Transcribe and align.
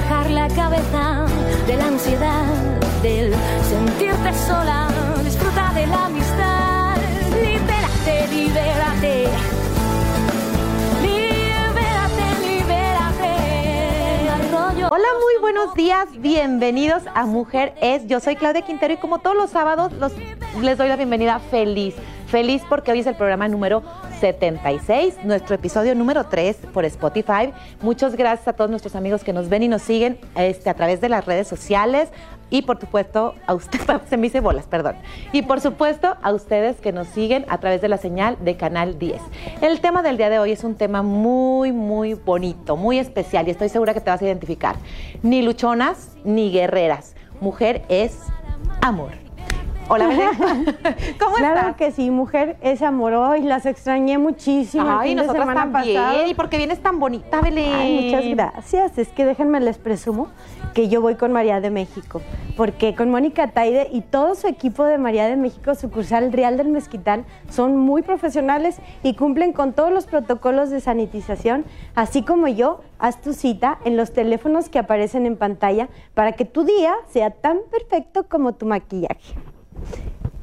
relajar 0.00 0.30
la 0.30 0.48
cabeza 0.48 1.26
de 1.66 1.76
la 1.76 1.86
ansiedad, 1.86 2.44
del 3.02 3.34
sentirte 3.68 4.32
sola, 4.46 4.88
disfruta 5.22 5.72
de 5.74 5.86
la 5.86 6.06
amistad, 6.06 6.96
libérate, 7.42 8.34
libérate. 8.34 9.28
Hola, 14.92 15.06
muy 15.22 15.40
buenos 15.40 15.74
días, 15.74 16.08
bienvenidos 16.18 17.02
a 17.14 17.26
Mujer 17.26 17.74
Es. 17.80 18.06
Yo 18.06 18.18
soy 18.18 18.34
Claudia 18.36 18.62
Quintero 18.62 18.94
y 18.94 18.96
como 18.96 19.18
todos 19.18 19.36
los 19.36 19.50
sábados 19.50 19.92
los, 19.92 20.12
les 20.60 20.78
doy 20.78 20.88
la 20.88 20.96
bienvenida 20.96 21.38
feliz. 21.38 21.94
Feliz 22.30 22.62
porque 22.68 22.92
hoy 22.92 23.00
es 23.00 23.08
el 23.08 23.16
programa 23.16 23.48
número 23.48 23.82
76, 24.20 25.24
nuestro 25.24 25.56
episodio 25.56 25.96
número 25.96 26.26
3 26.26 26.58
por 26.72 26.84
Spotify. 26.84 27.52
Muchas 27.82 28.14
gracias 28.14 28.46
a 28.46 28.52
todos 28.52 28.70
nuestros 28.70 28.94
amigos 28.94 29.24
que 29.24 29.32
nos 29.32 29.48
ven 29.48 29.64
y 29.64 29.68
nos 29.68 29.82
siguen 29.82 30.16
este, 30.36 30.70
a 30.70 30.74
través 30.74 31.00
de 31.00 31.08
las 31.08 31.26
redes 31.26 31.48
sociales 31.48 32.08
y 32.48 32.62
por 32.62 32.78
supuesto 32.78 33.34
a 33.48 33.54
ustedes, 33.54 33.84
se 34.08 34.16
me 34.16 34.28
bolas, 34.40 34.66
perdón. 34.66 34.94
Y 35.32 35.42
por 35.42 35.60
supuesto 35.60 36.16
a 36.22 36.32
ustedes 36.32 36.76
que 36.76 36.92
nos 36.92 37.08
siguen 37.08 37.46
a 37.48 37.58
través 37.58 37.80
de 37.80 37.88
la 37.88 37.96
señal 37.96 38.36
de 38.44 38.56
Canal 38.56 39.00
10. 39.00 39.20
El 39.60 39.80
tema 39.80 40.00
del 40.02 40.16
día 40.16 40.30
de 40.30 40.38
hoy 40.38 40.52
es 40.52 40.62
un 40.62 40.76
tema 40.76 41.02
muy, 41.02 41.72
muy 41.72 42.14
bonito, 42.14 42.76
muy 42.76 43.00
especial 43.00 43.48
y 43.48 43.50
estoy 43.50 43.70
segura 43.70 43.92
que 43.92 44.00
te 44.00 44.10
vas 44.10 44.22
a 44.22 44.26
identificar. 44.26 44.76
Ni 45.24 45.42
luchonas 45.42 46.16
ni 46.22 46.52
guerreras. 46.52 47.16
Mujer 47.40 47.82
es 47.88 48.16
amor. 48.82 49.29
Hola, 49.92 50.06
Belén. 50.06 50.30
¿Cómo 51.18 51.34
claro 51.34 51.58
estás? 51.58 51.76
que 51.76 51.90
sí, 51.90 52.12
mujer 52.12 52.56
es 52.60 52.80
amor. 52.80 53.12
Hoy 53.12 53.42
las 53.42 53.66
extrañé 53.66 54.18
muchísimo. 54.18 54.86
Ay, 54.88 55.16
nosotras 55.16 55.52
también. 55.52 55.96
pasado. 55.96 56.26
Y 56.28 56.34
porque 56.34 56.58
vienes 56.58 56.80
tan 56.80 57.00
bonita, 57.00 57.40
Belén. 57.40 57.74
Ay, 57.74 58.04
muchas 58.04 58.24
gracias. 58.30 58.98
Es 58.98 59.08
que 59.08 59.24
déjenme 59.24 59.58
les 59.58 59.78
presumo 59.78 60.28
que 60.74 60.88
yo 60.88 61.00
voy 61.00 61.16
con 61.16 61.32
María 61.32 61.60
de 61.60 61.70
México, 61.70 62.22
porque 62.56 62.94
con 62.94 63.10
Mónica 63.10 63.48
Taide 63.48 63.88
y 63.90 64.02
todo 64.02 64.36
su 64.36 64.46
equipo 64.46 64.84
de 64.84 64.96
María 64.96 65.26
de 65.26 65.34
México, 65.34 65.74
sucursal 65.74 66.32
Real 66.32 66.56
del 66.56 66.68
Mezquitán, 66.68 67.24
son 67.48 67.76
muy 67.76 68.02
profesionales 68.02 68.78
y 69.02 69.14
cumplen 69.14 69.52
con 69.52 69.72
todos 69.72 69.92
los 69.92 70.06
protocolos 70.06 70.70
de 70.70 70.78
sanitización, 70.78 71.64
así 71.96 72.22
como 72.22 72.46
yo, 72.46 72.82
haz 73.00 73.20
tu 73.20 73.32
cita 73.32 73.78
en 73.84 73.96
los 73.96 74.12
teléfonos 74.12 74.68
que 74.68 74.78
aparecen 74.78 75.26
en 75.26 75.36
pantalla 75.36 75.88
para 76.14 76.30
que 76.32 76.44
tu 76.44 76.62
día 76.62 76.94
sea 77.08 77.30
tan 77.30 77.58
perfecto 77.72 78.28
como 78.28 78.52
tu 78.52 78.66
maquillaje. 78.66 79.34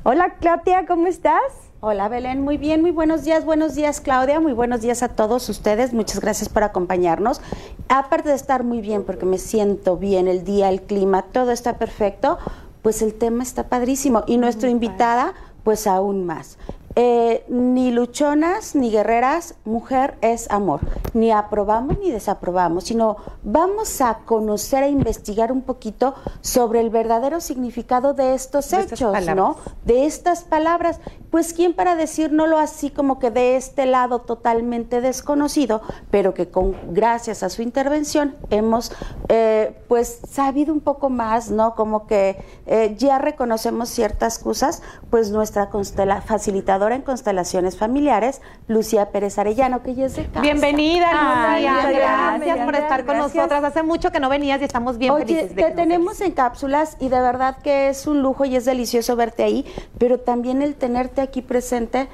Hola 0.04 0.36
Claudia, 0.40 0.86
¿cómo 0.88 1.08
estás? 1.08 1.42
Hola 1.80 2.08
Belén, 2.08 2.42
muy 2.42 2.58
bien, 2.58 2.82
muy 2.82 2.92
buenos 2.92 3.24
días, 3.24 3.46
buenos 3.46 3.76
días 3.76 4.02
Claudia, 4.02 4.40
muy 4.40 4.54
buenos 4.54 4.82
días 4.82 5.04
a 5.04 5.10
todos 5.10 5.48
ustedes, 5.50 5.94
muchas 5.94 6.22
gracias 6.22 6.50
por 6.50 6.64
acompañarnos. 6.64 7.42
Aparte 7.90 8.30
de 8.30 8.36
estar 8.36 8.64
muy 8.64 8.82
bien, 8.82 9.04
porque 9.04 9.26
me 9.26 9.38
siento 9.38 9.98
bien, 9.98 10.28
el 10.28 10.44
día, 10.44 10.70
el 10.70 10.82
clima, 10.82 11.24
todo 11.24 11.52
está 11.52 11.78
perfecto, 11.78 12.40
pues 12.82 13.02
el 13.02 13.14
tema 13.14 13.44
está 13.44 13.70
padrísimo 13.70 14.24
y 14.28 14.38
nuestra 14.38 14.70
invitada, 14.70 15.34
pues 15.64 15.86
aún 15.88 16.26
más. 16.26 16.58
Eh, 17.00 17.45
ni 17.48 17.92
luchonas 17.92 18.73
ni 18.73 18.90
guerreras, 18.90 19.53
mujer 19.66 20.17
es 20.22 20.50
amor. 20.50 20.80
Ni 21.14 21.30
aprobamos 21.31 22.00
ni 22.00 22.09
desaprobamos, 22.09 22.86
sino 22.86 23.17
vamos 23.44 24.02
a 24.02 24.20
conocer 24.26 24.81
e 24.81 24.90
investigar 24.90 25.52
un 25.52 25.62
poquito 25.62 26.16
sobre 26.42 26.80
el 26.80 26.90
verdadero 26.90 27.40
significado 27.40 28.16
de 28.16 28.34
estos 28.34 28.72
De 28.72 28.81
hechos. 28.81 29.14
¿no? 29.36 29.58
de 29.86 30.08
estas 30.08 30.44
palabras. 30.44 31.00
Pues 31.30 31.53
quién 31.53 31.73
para 31.75 31.95
decírnoslo 31.95 32.58
así 32.58 32.90
como 32.90 33.20
que 33.20 33.30
de 33.30 33.58
este 33.58 33.86
lado 33.86 34.22
totalmente 34.22 35.00
desconocido, 35.02 35.81
pero 36.09 36.34
que 36.34 36.50
con 36.50 36.75
gracias 36.95 37.44
a 37.44 37.50
su 37.50 37.62
intervención 37.62 38.34
hemos 38.50 38.92
eh, 39.30 39.78
pues 39.88 40.19
sabido 40.28 40.74
un 40.74 40.79
poco 40.79 41.09
más, 41.09 41.52
¿no? 41.52 41.75
Como 41.75 42.08
que 42.08 42.44
eh, 42.66 42.96
ya 42.97 43.19
reconocemos 43.19 43.90
ciertas 43.90 44.40
cosas, 44.40 44.81
pues 45.12 45.29
nuestra 45.29 45.69
constela- 45.69 46.22
facilitadora 46.22 46.87
en 46.96 47.02
constelaciones 47.02 47.78
familiares, 47.78 48.42
Lucía 48.68 49.09
Pérez 49.12 49.38
Arellano, 49.38 49.84
que 49.84 49.96
ya 49.96 50.06
es 50.06 50.16
de 50.16 50.25
casa. 50.25 50.42
Bienvenida, 50.42 51.08
Ay, 51.14 51.64
Lucía. 51.64 51.74
muchas 51.74 51.94
Gracias 51.94 52.40
gracias, 52.48 52.66
por 52.66 52.75
estar 52.75 53.06
con 53.06 53.16
gracias. 53.18 53.36
nosotras. 53.36 53.64
Hace 53.64 53.84
mucho 53.84 54.12
que 54.12 54.20
no 54.20 54.30
venías 54.30 54.62
y 54.62 54.64
estamos 54.66 54.97
bien 54.97 55.12
Oye, 55.12 55.26
felices 55.26 55.56
de 55.56 55.62
te 55.64 55.70
que 55.70 55.76
tenemos 55.76 56.22
en 56.22 56.31
cápsulas 56.31 56.97
y 57.00 57.09
de 57.09 57.20
verdad 57.20 57.58
que 57.64 57.90
es 57.90 58.08
un 58.08 58.22
lujo 58.22 58.46
y 58.46 58.56
es 58.56 58.66
delicioso 58.66 59.16
verte 59.16 59.44
ahí, 59.44 59.66
pero 59.97 60.20
también 60.20 60.62
el 60.62 60.76
tenerte 60.76 61.22
aquí 61.22 61.42
presente, 61.42 62.08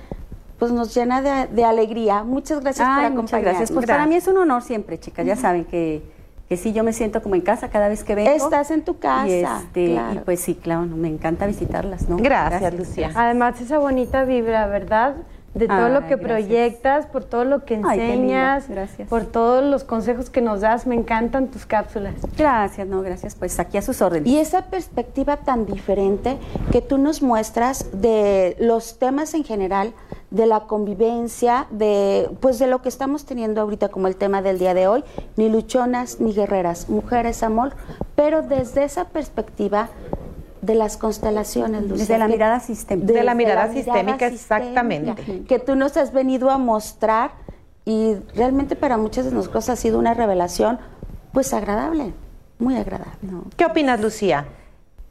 pues 0.60 0.72
nos 0.72 0.96
llena 0.96 1.22
de, 1.22 1.48
de 1.48 1.66
alegría. 1.66 2.24
Muchas 2.24 2.62
gracias 2.62 2.88
por 2.88 2.98
Ay, 2.98 3.10
muchas 3.12 3.14
acompañarnos. 3.34 3.44
gracias. 3.60 3.72
Pues 3.72 3.86
para 3.86 4.06
mí 4.06 4.16
es 4.16 4.28
un 4.28 4.38
honor 4.38 4.62
siempre, 4.62 5.00
chicas. 5.00 5.26
Ya 5.26 5.36
saben 5.36 5.66
que, 5.66 6.02
que 6.50 6.58
sí, 6.58 6.74
yo 6.74 6.84
me 6.84 6.94
siento 6.94 7.22
como 7.22 7.36
en 7.36 7.42
casa 7.42 7.70
cada 7.70 7.88
vez 7.90 8.04
que 8.04 8.16
vengo. 8.16 8.32
Estás 8.32 8.70
en 8.72 8.84
tu 8.84 9.00
casa, 9.00 9.28
Y, 9.28 9.44
este, 9.44 9.94
claro. 9.94 10.14
y 10.14 10.18
pues 10.20 10.40
sí, 10.40 10.56
claro, 10.56 10.82
me 10.86 11.08
encanta 11.08 11.48
visitarlas, 11.48 12.10
¿no? 12.10 12.18
Gracias, 12.18 12.74
Lucía. 12.74 13.12
Además, 13.16 13.60
esa 13.62 13.78
bonita 13.80 14.24
vibra, 14.26 14.68
¿verdad? 14.68 15.16
De 15.54 15.68
todo 15.68 15.90
lo 15.90 16.00
Ay, 16.00 16.04
que 16.08 16.16
gracias. 16.16 16.20
proyectas, 16.20 17.06
por 17.06 17.24
todo 17.26 17.46
lo 17.46 17.64
que 17.64 17.76
Ay, 17.84 18.00
enseñas, 18.00 18.68
gracias. 18.68 19.08
por 19.08 19.26
todos 19.26 19.64
los 19.64 19.84
consejos 19.84 20.32
que 20.32 20.42
nos 20.42 20.62
das. 20.62 20.88
Me 20.88 20.96
encantan 20.96 21.50
tus 21.50 21.66
cápsulas. 21.68 22.16
Gracias, 22.36 22.88
no, 22.88 23.02
gracias. 23.04 23.36
Pues 23.36 23.60
aquí 23.60 23.78
a 23.78 23.84
sus 23.84 24.02
órdenes. 24.02 24.28
Y 24.28 24.40
esa 24.40 24.66
perspectiva 24.66 25.38
tan 25.38 25.68
diferente 25.68 26.38
que 26.72 26.82
tú 26.82 26.98
nos 26.98 27.22
muestras 27.22 27.86
de 27.94 28.56
los 28.60 28.98
temas 28.98 29.36
en 29.36 29.44
general, 29.44 29.94
de 30.32 30.48
la 30.48 30.62
convivencia, 30.62 31.68
de 31.70 32.32
pues 32.40 32.58
de 32.58 32.66
lo 32.66 32.82
que 32.82 32.90
estamos 32.90 33.26
teniendo 33.26 33.62
ahorita 33.62 33.90
como 33.90 34.08
el 34.08 34.16
tema 34.16 34.42
del 34.42 34.58
día 34.58 34.74
de 34.74 34.88
hoy, 34.88 35.04
ni 35.38 35.50
luchonas 35.50 36.20
ni 36.20 36.34
guerreras, 36.34 36.90
mujeres 36.90 37.44
amor, 37.44 37.74
pero 38.16 38.42
desde 38.42 38.84
esa 38.84 39.06
perspectiva 39.10 39.90
de 40.64 40.76
las 40.76 40.98
constelaciones, 40.98 41.82
Lucía, 41.84 41.98
Desde 41.98 42.18
la 42.18 42.28
mirada 42.28 42.60
sistémica. 42.60 43.12
De 43.14 43.24
la 43.24 43.36
mirada 43.36 43.72
sistémica, 43.72 44.28
exactamente. 44.28 45.44
que 45.48 45.60
tú 45.60 45.76
nos 45.76 45.98
has 45.98 46.14
venido 46.14 46.50
a 46.50 46.58
mostrar 46.58 47.32
y 47.86 48.16
realmente 48.36 48.76
para 48.78 48.98
muchas 48.98 49.26
de 49.26 49.32
nosotros 49.32 49.68
ha 49.70 49.76
sido 49.76 50.00
una 50.00 50.14
revelación 50.14 50.80
pues 51.34 51.54
agradable, 51.54 52.14
muy 52.60 52.78
agradable. 52.78 53.12
No. 53.22 53.44
¿Qué 53.58 53.66
opinas, 53.66 54.00
Lucía? 54.00 54.46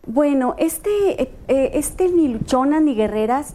Bueno, 0.07 0.55
este, 0.59 1.23
eh, 1.23 1.31
eh, 1.49 1.71
este 1.75 2.09
ni 2.09 2.29
luchonas 2.29 2.81
ni 2.83 2.95
guerreras 2.95 3.55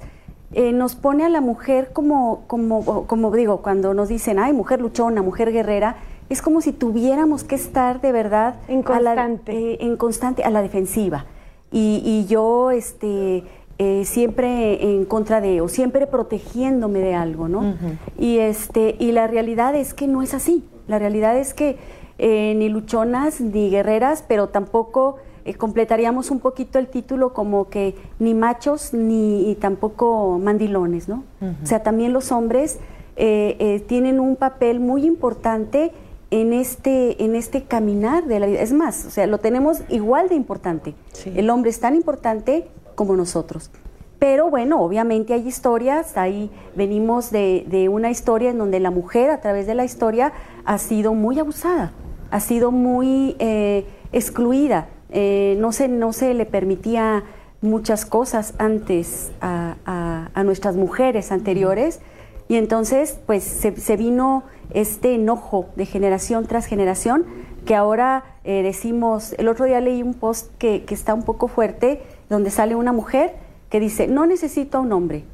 eh, 0.54 0.72
nos 0.72 0.96
pone 0.96 1.26
a 1.26 1.30
la 1.30 1.42
mujer 1.42 1.90
como, 1.94 2.44
como, 2.48 3.06
como 3.08 3.32
digo, 3.32 3.62
cuando 3.64 3.94
nos 3.96 4.08
dicen, 4.08 4.38
ay, 4.40 4.54
mujer 4.54 4.80
luchona, 4.82 5.22
mujer 5.24 5.52
guerrera, 5.52 5.98
es 6.30 6.42
como 6.42 6.62
si 6.62 6.72
tuviéramos 6.74 7.44
que 7.44 7.56
estar 7.56 8.02
de 8.02 8.12
verdad 8.12 8.56
En 8.68 8.84
a 8.88 9.00
la- 9.00 9.16
constante. 9.16 9.52
eh, 9.74 9.78
en 9.82 9.98
constante, 9.98 10.44
a 10.44 10.50
la 10.52 10.62
defensiva. 10.62 11.26
Y, 11.72 12.02
y 12.04 12.26
yo 12.28 12.72
este, 12.72 13.44
eh, 13.78 14.06
siempre 14.06 14.96
en 14.96 15.06
contra 15.06 15.42
de, 15.42 15.62
o 15.62 15.68
siempre 15.68 16.08
protegiéndome 16.08 17.00
de 17.00 17.16
algo, 17.16 17.48
¿no? 17.48 17.76
y, 18.18 18.38
este, 18.38 18.96
y 19.00 19.12
la 19.12 19.28
realidad 19.28 19.76
es 19.76 19.94
que 19.94 20.08
no 20.08 20.22
es 20.22 20.34
así. 20.34 20.64
La 20.88 21.00
realidad 21.00 21.38
es 21.38 21.54
que 21.54 21.78
eh, 22.18 22.54
ni 22.56 22.70
luchonas 22.70 23.42
ni 23.42 23.70
guerreras, 23.70 24.24
pero 24.28 24.48
tampoco 24.48 25.18
eh, 25.48 25.54
completaríamos 25.54 26.30
un 26.30 26.42
poquito 26.42 26.78
el 26.78 26.88
título 26.88 27.32
como 27.32 27.70
que 27.70 27.96
ni 28.20 28.34
machos 28.34 28.94
ni 28.94 29.56
tampoco 29.62 30.38
mandilones, 30.44 31.08
¿no? 31.08 31.24
O 31.64 31.66
sea, 31.66 31.84
también 31.84 32.12
los 32.12 32.34
hombres 32.34 32.80
eh, 33.16 33.56
eh, 33.60 33.80
tienen 33.80 34.20
un 34.20 34.36
papel 34.36 34.82
muy 34.82 35.06
importante 35.06 35.94
en 36.32 36.54
este, 36.54 37.24
en 37.24 37.36
este 37.36 37.64
caminar 37.64 38.26
de 38.26 38.40
la 38.40 38.48
vida. 38.48 38.62
Es 38.62 38.74
más, 38.74 39.06
o 39.06 39.10
sea, 39.10 39.28
lo 39.28 39.38
tenemos 39.38 39.82
igual 39.90 40.30
de 40.30 40.36
importante. 40.36 40.94
Sí. 41.14 41.32
El 41.36 41.50
hombre 41.50 41.70
es 41.70 41.80
tan 41.80 41.96
importante 41.96 42.68
como 42.96 43.16
nosotros. 43.16 43.72
Pero 44.20 44.50
bueno, 44.50 44.82
obviamente 44.82 45.34
hay 45.34 45.48
historias, 45.48 46.18
ahí 46.18 46.50
venimos 46.76 47.30
de, 47.30 47.66
de 47.68 47.88
una 47.88 48.10
historia 48.10 48.50
en 48.50 48.58
donde 48.58 48.80
la 48.80 48.90
mujer 48.90 49.30
a 49.30 49.40
través 49.42 49.68
de 49.68 49.76
la 49.76 49.86
historia 49.86 50.34
ha 50.66 50.78
sido 50.80 51.14
muy 51.14 51.38
abusada, 51.40 51.92
ha 52.32 52.40
sido 52.40 52.72
muy 52.72 53.36
eh, 53.38 53.86
excluida, 54.12 54.88
eh, 55.12 55.56
no, 55.60 55.72
se, 55.72 55.88
no 55.88 56.14
se 56.14 56.34
le 56.34 56.46
permitía 56.48 57.24
muchas 57.62 58.06
cosas 58.08 58.54
antes 58.58 59.32
a, 59.40 59.76
a- 59.86 60.30
a 60.34 60.44
nuestras 60.44 60.76
mujeres 60.76 61.32
anteriores 61.32 62.00
y 62.48 62.56
entonces 62.56 63.20
pues 63.26 63.44
se, 63.44 63.76
se 63.76 63.98
vino 63.98 64.44
este 64.74 65.16
enojo 65.16 65.68
de 65.76 65.86
generación 65.86 66.46
tras 66.46 66.66
generación 66.66 67.26
que 67.66 67.76
ahora 67.76 68.24
eh, 68.44 68.64
decimos, 68.64 69.34
el 69.38 69.48
otro 69.50 69.66
día 69.66 69.82
leí 69.82 70.02
un 70.02 70.14
post 70.14 70.52
que, 70.58 70.86
que 70.86 70.94
está 70.96 71.14
un 71.14 71.24
poco 71.24 71.48
fuerte, 71.50 72.02
donde 72.30 72.50
sale 72.50 72.76
una 72.76 72.94
mujer 72.94 73.36
que 73.70 73.80
dice, 73.80 74.08
no 74.08 74.26
necesito 74.26 74.78
a 74.78 74.82
un 74.82 74.94
hombre. 74.94 75.26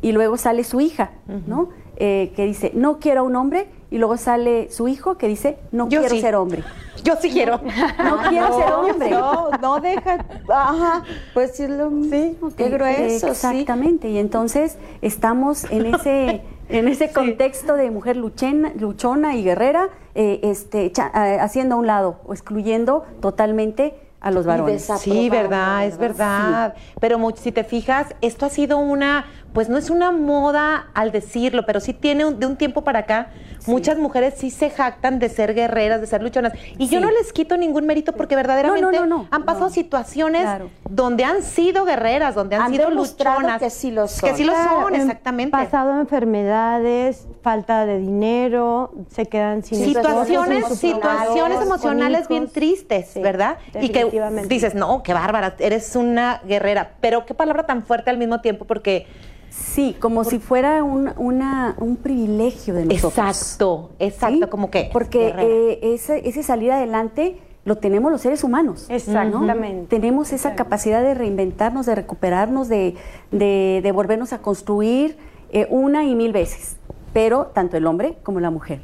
Y 0.00 0.12
luego 0.12 0.36
sale 0.36 0.64
su 0.64 0.80
hija, 0.80 1.12
¿no? 1.46 1.68
Eh, 1.96 2.32
que 2.36 2.44
dice, 2.44 2.72
no 2.74 2.98
quiero 2.98 3.20
a 3.20 3.22
un 3.24 3.36
hombre. 3.36 3.68
Y 3.90 3.98
luego 3.98 4.16
sale 4.16 4.70
su 4.70 4.88
hijo 4.88 5.16
que 5.16 5.28
dice, 5.28 5.56
no 5.70 5.88
Yo 5.88 6.00
quiero 6.00 6.14
sí. 6.16 6.20
ser 6.20 6.34
hombre. 6.34 6.64
Yo 7.04 7.14
sí 7.20 7.30
quiero. 7.30 7.60
No 8.02 8.16
quiero 8.28 8.58
ser 8.58 8.72
hombre. 8.72 9.10
No, 9.10 9.50
no 9.62 9.80
deja, 9.80 10.24
ajá, 10.48 11.04
pues 11.32 11.60
es 11.60 11.70
lo 11.70 11.90
mismo, 11.90 12.50
qué 12.56 12.70
grueso, 12.70 13.34
sí. 13.34 13.46
Exactamente. 13.46 14.08
Y 14.08 14.18
entonces 14.18 14.78
estamos 15.00 15.64
en 15.70 15.94
ese, 15.94 16.42
en 16.68 16.88
ese 16.88 17.12
contexto 17.12 17.76
de 17.76 17.90
mujer 17.90 18.16
luchena, 18.16 18.72
luchona 18.78 19.34
y 19.36 19.44
guerrera, 19.44 19.88
eh, 20.14 20.40
este, 20.42 20.90
cha- 20.92 21.10
eh, 21.14 21.38
haciendo 21.40 21.74
a 21.76 21.78
un 21.78 21.86
lado 21.86 22.20
o 22.26 22.32
excluyendo 22.32 23.04
totalmente 23.20 23.94
a 24.20 24.30
los 24.30 24.46
varones. 24.46 24.88
Sí, 24.98 25.28
verdad, 25.28 25.84
es 25.86 25.98
¿verdad? 25.98 26.44
verdad. 26.46 26.74
Pero 26.98 27.18
si 27.36 27.52
te 27.52 27.62
fijas, 27.62 28.14
esto 28.22 28.46
ha 28.46 28.48
sido 28.48 28.78
una, 28.78 29.26
pues 29.54 29.68
no 29.70 29.78
es 29.78 29.88
una 29.88 30.10
moda 30.12 30.88
al 30.94 31.12
decirlo, 31.12 31.64
pero 31.64 31.78
sí 31.80 31.94
tiene 31.94 32.24
un- 32.26 32.38
de 32.40 32.44
un 32.46 32.56
tiempo 32.56 32.82
para 32.82 32.98
acá. 32.98 33.28
Muchas 33.66 33.96
mujeres 33.98 34.34
sí 34.36 34.50
se 34.50 34.68
jactan 34.68 35.18
de 35.20 35.28
ser 35.30 35.54
guerreras, 35.54 36.00
de 36.00 36.06
ser 36.06 36.22
luchonas. 36.22 36.52
Y 36.76 36.88
yo 36.88 37.00
no 37.00 37.10
les 37.10 37.32
quito 37.32 37.56
ningún 37.56 37.86
mérito 37.86 38.12
porque 38.12 38.36
verdaderamente 38.36 38.82
No, 38.82 38.90
no, 38.92 39.06
no, 39.06 39.18
no. 39.22 39.28
han 39.30 39.44
pasado 39.44 39.70
situaciones 39.70 40.42
Claro. 40.42 40.70
donde 40.90 41.24
han 41.24 41.42
sido 41.42 41.84
guerreras, 41.86 42.34
donde 42.34 42.56
han, 42.56 42.62
Han 42.62 42.72
sido 42.72 42.90
luchonas. 42.90 43.58
que 43.62 43.70
sí 43.70 43.90
lo 43.92 44.08
son. 44.08 44.28
Que 44.28 44.36
sí 44.36 44.44
lo 44.44 44.52
Claro, 44.52 44.82
son, 44.82 44.94
en- 44.96 45.00
exactamente. 45.02 45.52
Pasado 45.52 45.98
enfermedades, 46.00 47.26
falta 47.42 47.86
de 47.86 47.98
dinero, 48.00 48.92
se 49.08 49.26
quedan 49.26 49.62
sin 49.62 49.78
situaciones, 49.78 50.64
Situaciones 50.64 50.78
situaciones 50.78 51.36
emocionales, 51.36 51.62
emocionales 51.62 52.28
bien 52.28 52.48
tristes, 52.50 53.08
Sí, 53.10 53.20
¿verdad? 53.22 53.56
Y 53.80 53.90
que 53.90 54.04
dices, 54.48 54.74
no, 54.74 55.02
qué 55.02 55.14
bárbara, 55.14 55.54
eres 55.60 55.94
una 55.96 56.40
guerrera. 56.44 56.92
Pero 57.00 57.24
qué 57.24 57.34
palabra 57.34 57.64
tan 57.66 57.82
fuerte 57.84 58.10
al 58.10 58.18
mismo 58.18 58.40
tiempo, 58.40 58.64
porque 58.66 59.06
Sí, 59.56 59.96
como 60.00 60.24
si 60.24 60.38
fuera 60.40 60.82
un, 60.82 61.12
una- 61.16 61.76
un 61.78 61.96
privilegio 61.96 62.74
de 62.74 62.86
nosotros. 62.86 63.12
exacto, 63.28 63.90
exacto, 63.98 64.44
¿sí? 64.46 64.50
como 64.50 64.70
que 64.70 64.90
Porque 64.92 65.32
eh, 65.38 65.78
ese, 65.94 66.28
ese 66.28 66.42
salir 66.42 66.72
adelante 66.72 67.38
lo 67.64 67.76
tenemos 67.76 68.10
los 68.10 68.20
seres 68.20 68.42
humanos. 68.44 68.86
¿no? 68.88 68.94
Exactamente. 68.96 69.86
Tenemos 69.88 70.32
esa 70.32 70.54
capacidad 70.54 71.02
de 71.02 71.14
reinventarnos, 71.14 71.86
de 71.86 71.94
recuperarnos, 71.94 72.68
de, 72.68 72.94
de, 73.30 73.80
de 73.82 73.92
volvernos 73.92 74.32
a 74.32 74.38
construir 74.42 75.16
eh, 75.50 75.66
una 75.70 76.04
y 76.04 76.14
mil 76.14 76.32
veces. 76.32 76.76
Pero 77.12 77.46
tanto 77.54 77.76
el 77.76 77.86
hombre 77.86 78.18
como 78.22 78.40
la 78.40 78.50
mujer. 78.50 78.82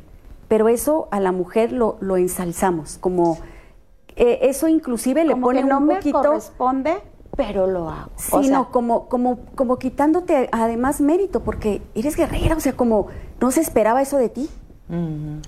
Pero 0.48 0.68
eso 0.68 1.08
a 1.10 1.20
la 1.20 1.32
mujer 1.32 1.72
lo, 1.72 1.96
lo 2.00 2.16
ensalzamos, 2.16 2.96
como 2.98 3.38
eh, 4.16 4.38
eso 4.42 4.66
inclusive 4.68 5.24
le 5.24 5.32
Como 5.32 5.46
pone 5.48 5.60
que 5.62 5.66
no 5.68 5.78
un 5.78 5.86
me 5.86 5.94
poquito. 5.96 6.22
corresponde, 6.22 6.94
pero 7.40 7.66
lo 7.66 7.88
hago. 7.88 8.10
Sí, 8.16 8.28
O 8.32 8.42
sea, 8.42 8.52
no, 8.52 8.70
como, 8.70 9.08
como, 9.08 9.38
como 9.54 9.78
quitándote 9.78 10.50
además 10.52 11.00
mérito, 11.00 11.40
porque 11.40 11.80
eres 11.94 12.14
guerrera, 12.14 12.54
o 12.54 12.60
sea, 12.60 12.74
como 12.74 13.06
no 13.40 13.50
se 13.50 13.62
esperaba 13.62 14.02
eso 14.02 14.18
de 14.18 14.28
ti. 14.28 14.50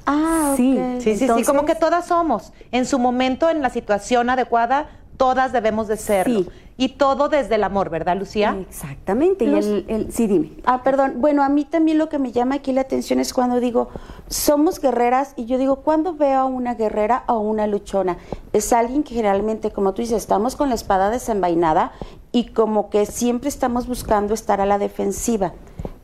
Ah, 0.06 0.54
Sí. 0.56 0.78
Sí, 1.00 1.16
sí, 1.16 1.28
sí, 1.28 1.44
como 1.44 1.66
que 1.66 1.74
todas 1.74 2.06
somos. 2.06 2.54
En 2.70 2.86
su 2.86 2.98
momento, 2.98 3.50
en 3.50 3.60
la 3.60 3.68
situación 3.68 4.30
adecuada, 4.30 4.86
todas 5.22 5.52
debemos 5.52 5.86
de 5.86 5.96
serlo. 5.96 6.40
Sí. 6.40 6.48
Y 6.78 6.88
todo 6.88 7.28
desde 7.28 7.54
el 7.54 7.62
amor, 7.62 7.90
¿verdad, 7.90 8.16
Lucía? 8.16 8.56
Exactamente. 8.68 9.44
Y 9.44 9.54
el, 9.54 9.84
el- 9.86 10.12
sí, 10.12 10.26
dime. 10.26 10.50
Ah, 10.64 10.82
perdón. 10.82 11.14
Bueno, 11.18 11.44
a 11.44 11.48
mí 11.48 11.64
también 11.64 11.96
lo 11.98 12.08
que 12.08 12.18
me 12.18 12.32
llama 12.32 12.56
aquí 12.56 12.72
la 12.72 12.80
atención 12.80 13.20
es 13.20 13.32
cuando 13.32 13.60
digo, 13.60 13.88
somos 14.26 14.80
guerreras, 14.80 15.34
y 15.36 15.44
yo 15.44 15.58
digo, 15.58 15.76
¿cuándo 15.76 16.14
veo 16.14 16.40
a 16.40 16.44
una 16.46 16.74
guerrera 16.74 17.22
o 17.28 17.38
una 17.38 17.68
luchona? 17.68 18.16
Es 18.52 18.72
alguien 18.72 19.04
que 19.04 19.14
generalmente, 19.14 19.70
como 19.70 19.92
tú 19.94 20.02
dices, 20.02 20.16
estamos 20.16 20.56
con 20.56 20.70
la 20.70 20.74
espada 20.74 21.08
desenvainada 21.10 21.92
y 22.32 22.46
como 22.46 22.90
que 22.90 23.06
siempre 23.06 23.48
estamos 23.48 23.86
buscando 23.86 24.34
estar 24.34 24.60
a 24.60 24.66
la 24.66 24.78
defensiva. 24.78 25.52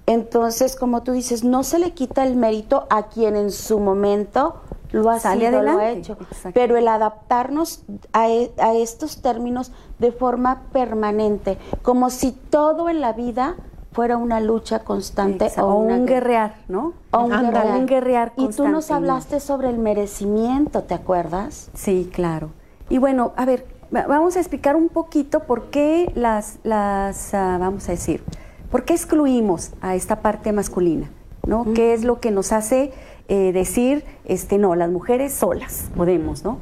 Entonces, 0.07 0.77
como 0.77 1.03
tú 1.03 1.11
dices, 1.13 1.43
no 1.43 1.65
se 1.65 1.81
le 1.81 1.91
quita 1.93 2.25
el 2.25 2.37
mérito 2.37 2.87
a 2.89 3.09
quien 3.09 3.35
en 3.37 3.51
su 3.51 3.81
momento 3.81 4.61
lo 4.93 5.11
ha 5.11 5.19
Sale 5.19 5.49
sido, 5.49 5.63
lo 5.63 5.79
ha 5.79 5.91
hecho. 5.91 6.17
Pero 6.55 6.77
el 6.77 6.89
adaptarnos 6.89 7.85
a, 8.13 8.29
e- 8.29 8.53
a 8.59 8.75
estos 8.75 9.21
términos 9.23 9.73
de 9.99 10.13
forma 10.13 10.63
permanente, 10.73 11.59
como 11.83 12.11
si 12.11 12.33
todo 12.33 12.89
en 12.89 13.01
la 13.01 13.13
vida 13.13 13.57
fuera 13.93 14.17
una 14.17 14.41
lucha 14.41 14.81
constante 14.81 15.47
Exacto, 15.47 15.69
o, 15.69 15.75
una 15.79 15.95
un 15.97 16.07
guerrear, 16.07 16.57
¿no? 16.69 16.93
O 17.11 17.21
un 17.23 17.31
guerrear. 17.31 17.67
Un 17.79 17.87
guerrear 17.87 18.33
Y 18.37 18.49
tú 18.49 18.69
nos 18.69 18.91
hablaste 18.91 19.41
sobre 19.41 19.71
el 19.71 19.79
merecimiento, 19.79 20.83
¿te 20.85 20.95
acuerdas? 20.95 21.71
Sí, 21.75 22.09
claro. 22.13 22.51
Y 22.91 22.99
bueno, 22.99 23.33
a 23.37 23.45
ver, 23.45 23.67
va- 23.95 24.07
vamos 24.07 24.37
a 24.37 24.41
explicar 24.41 24.77
un 24.77 24.89
poquito 24.89 25.41
por 25.41 25.65
qué 25.71 26.13
las, 26.15 26.59
las 26.63 27.35
ah, 27.35 27.57
vamos 27.59 27.89
a 27.89 27.93
decir, 27.93 28.23
por 28.71 28.85
qué 28.85 28.93
excluimos 28.95 29.71
a 29.81 29.95
esta 29.95 30.17
parte 30.21 30.53
masculina, 30.53 31.11
¿no? 31.47 31.65
¿Qué 31.75 31.93
es 31.95 32.05
lo 32.05 32.21
que 32.21 32.31
nos 32.31 32.53
hace 32.53 32.93
eh, 33.29 33.53
decir, 33.53 34.05
este, 34.25 34.59
no, 34.59 34.75
las 34.75 34.91
mujeres 34.91 35.33
solas 35.35 35.91
podemos, 35.97 36.45
¿no? 36.45 36.59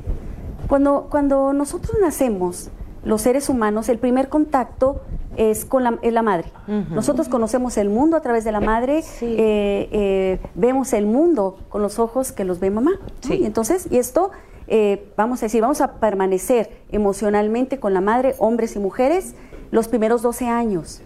Cuando, 0.69 1.07
cuando 1.11 1.53
nosotros 1.53 1.97
nacemos, 2.01 2.71
los 3.05 3.23
seres 3.23 3.49
humanos, 3.49 3.89
el 3.89 3.99
primer 3.99 4.29
contacto 4.29 5.01
es 5.37 5.65
con 5.65 5.85
la, 5.85 5.99
es 6.03 6.13
la 6.13 6.23
madre. 6.23 6.51
Nosotros 6.91 7.29
conocemos 7.29 7.77
el 7.77 7.89
mundo 7.89 8.17
a 8.17 8.21
través 8.21 8.43
de 8.43 8.51
la 8.51 8.59
madre, 8.61 9.03
Sí. 9.03 9.27
eh, 9.39 9.89
eh, 9.93 10.39
vemos 10.57 10.93
el 10.93 11.07
mundo 11.07 11.59
con 11.69 11.83
los 11.83 12.01
ojos 12.01 12.33
que 12.33 12.45
los 12.45 12.59
ve 12.59 12.71
mamá. 12.71 12.93
¿no? 13.01 13.07
Sí. 13.21 13.35
Y 13.35 13.45
entonces, 13.45 13.87
y 13.93 13.99
esto, 13.99 14.33
eh, 14.67 15.12
vamos 15.17 15.41
a 15.43 15.47
decir, 15.47 15.61
vamos 15.61 15.81
a 15.81 16.01
permanecer 16.01 16.71
emocionalmente 16.91 17.79
con 17.79 17.95
la 17.95 18.01
madre, 18.01 18.35
hombres 18.39 18.75
y 18.75 18.81
mujeres, 18.81 19.35
los 19.71 19.87
primeros 19.87 20.23
12 20.23 20.47
años. 20.49 21.01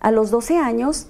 A 0.00 0.10
los 0.10 0.32
12 0.32 0.56
años, 0.58 1.06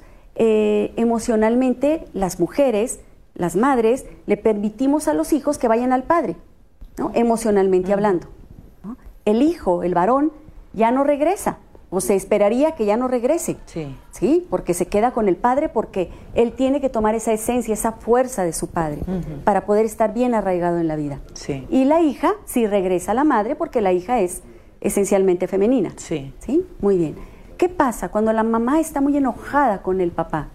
emocionalmente, 0.97 2.05
las 2.13 2.39
mujeres, 2.41 3.01
las 3.35 3.57
madres, 3.57 4.07
le 4.27 4.37
permitimos 4.37 5.09
a 5.09 5.15
los 5.15 5.33
hijos 5.33 5.59
que 5.59 5.69
vayan 5.69 5.93
al 5.93 6.05
padre, 6.05 6.37
¿no? 6.99 7.11
emocionalmente 7.15 7.93
hablando. 7.93 8.29
¿no? 8.85 8.97
El 9.25 9.43
hijo, 9.43 9.83
el 9.83 9.95
varón, 9.95 10.33
ya 10.73 10.91
no 10.91 11.05
regresa, 11.05 11.59
o 11.91 12.01
se 12.01 12.15
esperaría 12.15 12.73
que 12.73 12.87
ya 12.87 12.97
no 12.97 13.07
regrese. 13.07 13.59
Sí. 13.67 13.95
¿sí? 14.11 14.47
Porque 14.49 14.73
se 14.73 14.87
queda 14.87 15.11
con 15.11 15.29
el 15.29 15.37
padre 15.37 15.69
porque 15.69 16.11
él 16.35 16.53
tiene 16.53 16.81
que 16.81 16.89
tomar 16.89 17.15
esa 17.15 17.33
esencia, 17.33 17.75
esa 17.75 17.93
fuerza 17.93 18.45
de 18.45 18.55
su 18.55 18.69
padre 18.69 19.03
para 19.45 19.67
poder 19.67 19.85
estar 19.85 20.15
bien 20.15 20.35
arraigado 20.35 20.79
en 20.79 20.89
la 20.89 20.97
vida. 20.97 21.21
Sí. 21.35 21.67
Y 21.69 21.85
la 21.85 22.01
hija 22.01 22.33
sí 22.47 22.67
regresa 22.67 23.13
a 23.13 23.15
la 23.15 23.25
madre 23.25 23.57
porque 23.57 23.83
la 23.83 23.93
hija 23.93 24.21
es 24.21 24.43
esencialmente 24.81 25.47
femenina. 25.47 25.93
Sí. 25.97 26.33
¿Sí? 26.39 26.65
Muy 26.81 26.97
bien. 26.97 27.17
¿Qué 27.59 27.69
pasa 27.69 28.09
cuando 28.09 28.33
la 28.33 28.43
mamá 28.43 28.81
está 28.81 29.03
muy 29.03 29.15
enojada 29.17 29.83
con 29.83 30.01
el 30.01 30.13
papá? 30.13 30.49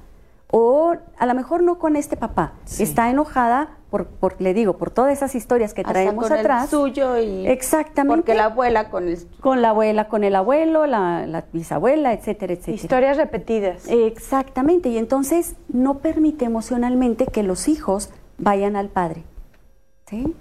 O 0.50 0.96
a 1.18 1.26
lo 1.26 1.34
mejor 1.34 1.62
no 1.62 1.78
con 1.78 1.96
este 1.98 2.16
papá, 2.16 2.54
Sí. 2.64 2.84
está 2.84 3.10
enojada 3.10 3.70
por, 3.90 4.08
por, 4.08 4.40
le 4.42 4.54
digo, 4.54 4.78
por 4.78 4.92
todas 4.92 5.12
esas 5.12 5.36
historias 5.36 5.74
que 5.74 5.82
Hasta 5.82 5.92
traemos 5.94 6.24
con 6.28 6.38
atrás. 6.38 6.64
el 6.64 6.70
suyo 6.70 7.18
y 7.18 7.48
Exactamente. 7.48 8.16
porque 8.18 8.34
la 8.36 8.46
abuela 8.46 8.90
con 8.90 9.08
el 9.10 9.18
Con 9.42 9.62
la 9.62 9.70
abuela, 9.70 10.08
con 10.08 10.24
el 10.24 10.36
abuelo, 10.36 10.86
la, 10.86 11.26
la 11.26 11.46
bisabuela, 11.52 12.14
etcétera, 12.14 12.54
etcétera. 12.54 12.76
Historias 12.76 13.18
repetidas. 13.18 13.88
Exactamente, 13.90 14.90
y 14.90 14.98
entonces 14.98 15.56
no 15.68 16.00
permite 16.00 16.46
emocionalmente 16.46 17.26
que 17.28 17.44
los 17.44 17.68
hijos 17.68 18.10
vayan 18.38 18.76
al 18.78 18.88
padre. 18.90 19.24
¿sí? 20.10 20.34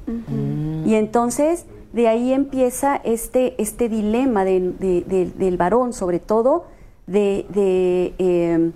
Y 0.85 0.95
entonces 0.95 1.67
de 1.93 2.07
ahí 2.09 2.33
empieza 2.33 3.01
este, 3.03 3.61
este 3.61 3.89
dilema 3.89 4.45
de- 4.45 4.61
de- 4.79 5.01
de- 5.03 5.31
del 5.37 5.57
varón, 5.57 5.93
sobre 5.93 6.21
todo, 6.21 6.67
de, 7.09 7.47
de, 7.49 8.15
eh, 8.19 8.71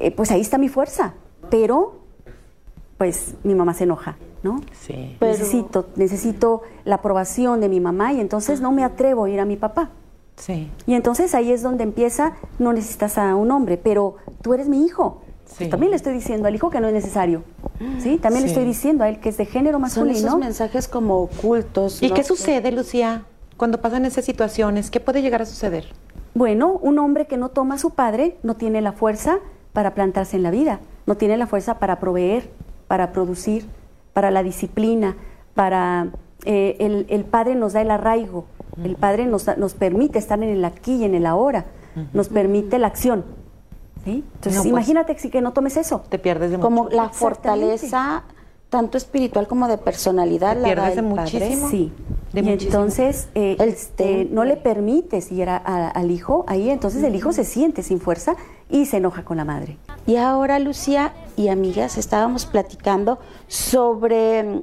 eh, 0.00 0.10
pues 0.10 0.30
ahí 0.30 0.40
está 0.40 0.58
mi 0.58 0.68
fuerza, 0.68 1.14
pero 1.50 2.00
pues 2.98 3.34
mi 3.44 3.54
mamá 3.54 3.74
se 3.74 3.84
enoja, 3.84 4.16
¿no? 4.42 4.60
Sí. 4.72 5.16
Pero- 5.20 5.32
Necesito, 5.32 5.86
necesito 5.96 6.62
la 6.84 6.96
aprobación 6.96 7.60
de 7.60 7.68
mi 7.68 7.80
mamá 7.80 8.12
y 8.12 8.20
entonces 8.20 8.60
no 8.60 8.72
me 8.72 8.84
atrevo 8.84 9.24
a 9.24 9.30
ir 9.30 9.40
a 9.40 9.44
mi 9.44 9.56
papá. 9.56 9.90
Sí. 10.36 10.70
Y 10.86 10.94
entonces 10.94 11.34
ahí 11.34 11.50
es 11.52 11.62
donde 11.62 11.82
empieza, 11.84 12.34
no 12.58 12.72
necesitas 12.72 13.18
a 13.18 13.34
un 13.34 13.50
hombre, 13.50 13.76
pero 13.78 14.16
tú 14.42 14.54
eres 14.54 14.68
mi 14.68 14.84
hijo. 14.84 15.22
Sí. 15.46 15.54
Pues 15.58 15.70
también 15.70 15.90
le 15.90 15.96
estoy 15.96 16.12
diciendo 16.12 16.48
al 16.48 16.54
hijo 16.54 16.70
que 16.70 16.80
no 16.80 16.88
es 16.88 16.94
necesario. 16.94 17.42
¿sí? 17.98 18.18
También 18.18 18.42
le 18.42 18.48
estoy 18.48 18.64
diciendo 18.64 19.04
a 19.04 19.08
él 19.08 19.20
que 19.20 19.28
es 19.28 19.36
de 19.36 19.46
género 19.46 19.74
son 19.74 19.82
masculino. 19.82 20.16
esos 20.28 20.38
mensajes 20.38 20.88
como 20.88 21.22
ocultos. 21.22 22.02
¿Y 22.02 22.08
¿no? 22.08 22.14
qué 22.14 22.24
sucede, 22.24 22.72
Lucía, 22.72 23.24
cuando 23.56 23.80
pasan 23.80 24.04
esas 24.04 24.24
situaciones? 24.24 24.90
¿Qué 24.90 25.00
puede 25.00 25.22
llegar 25.22 25.42
a 25.42 25.46
suceder? 25.46 25.86
Bueno, 26.34 26.72
un 26.82 26.98
hombre 26.98 27.26
que 27.26 27.36
no 27.36 27.50
toma 27.50 27.76
a 27.76 27.78
su 27.78 27.90
padre 27.90 28.36
no 28.42 28.56
tiene 28.56 28.80
la 28.82 28.92
fuerza 28.92 29.38
para 29.76 29.92
plantarse 29.92 30.36
en 30.38 30.42
la 30.42 30.50
vida, 30.50 30.80
no 31.04 31.18
tiene 31.18 31.36
la 31.36 31.46
fuerza 31.46 31.78
para 31.78 32.00
proveer, 32.00 32.48
para 32.88 33.12
producir, 33.12 33.66
para 34.14 34.30
la 34.30 34.42
disciplina, 34.42 35.16
para... 35.54 36.08
eh, 36.46 36.76
el, 36.80 37.04
el 37.10 37.24
padre 37.24 37.54
nos 37.56 37.74
da 37.74 37.82
el 37.82 37.90
arraigo, 37.90 38.46
el 38.82 38.96
padre 38.96 39.26
nos, 39.26 39.46
nos 39.58 39.74
permite 39.74 40.18
estar 40.18 40.42
en 40.42 40.48
el 40.48 40.64
aquí 40.64 40.94
y 40.96 41.04
en 41.04 41.14
el 41.14 41.26
ahora, 41.26 41.66
nos 42.14 42.28
permite 42.30 42.78
la 42.78 42.86
acción. 42.86 43.22
¿sí? 44.04 44.24
Entonces, 44.36 44.54
No, 44.54 44.62
pues, 44.62 44.70
imagínate 44.70 45.18
si 45.18 45.28
que 45.28 45.42
no 45.42 45.52
tomes 45.52 45.76
eso. 45.76 46.02
Te 46.08 46.18
pierdes 46.18 46.50
de 46.52 46.58
como 46.58 46.84
mucho. 46.84 46.96
la 46.96 47.10
fortaleza 47.10 48.22
tanto 48.68 48.98
espiritual 48.98 49.46
como 49.46 49.68
de 49.68 49.78
personalidad 49.78 50.54
Te 50.56 50.60
la 50.74 50.90
de 50.90 51.02
muchísimo. 51.02 51.70
Sí. 51.70 51.92
De 52.32 52.40
y 52.40 52.42
muchísimo. 52.42 52.66
entonces 52.74 53.28
eh, 53.34 53.56
El 53.58 53.68
este, 53.70 54.26
no 54.30 54.44
le 54.44 54.56
permites 54.56 55.30
ir 55.32 55.48
a- 55.48 55.56
a- 55.56 55.88
al 55.88 56.10
hijo 56.10 56.44
ahí, 56.48 56.68
entonces 56.70 57.02
el 57.04 57.14
hijo 57.14 57.32
se 57.32 57.44
siente 57.44 57.82
sin 57.82 58.00
fuerza 58.00 58.34
y 58.68 58.86
se 58.86 58.96
enoja 58.98 59.24
con 59.24 59.36
la 59.36 59.44
madre. 59.44 59.78
Y 60.06 60.16
ahora, 60.16 60.58
Lucía 60.58 61.12
y 61.36 61.48
amigas, 61.48 61.96
estábamos 61.98 62.44
platicando 62.46 63.18
sobre 63.46 64.62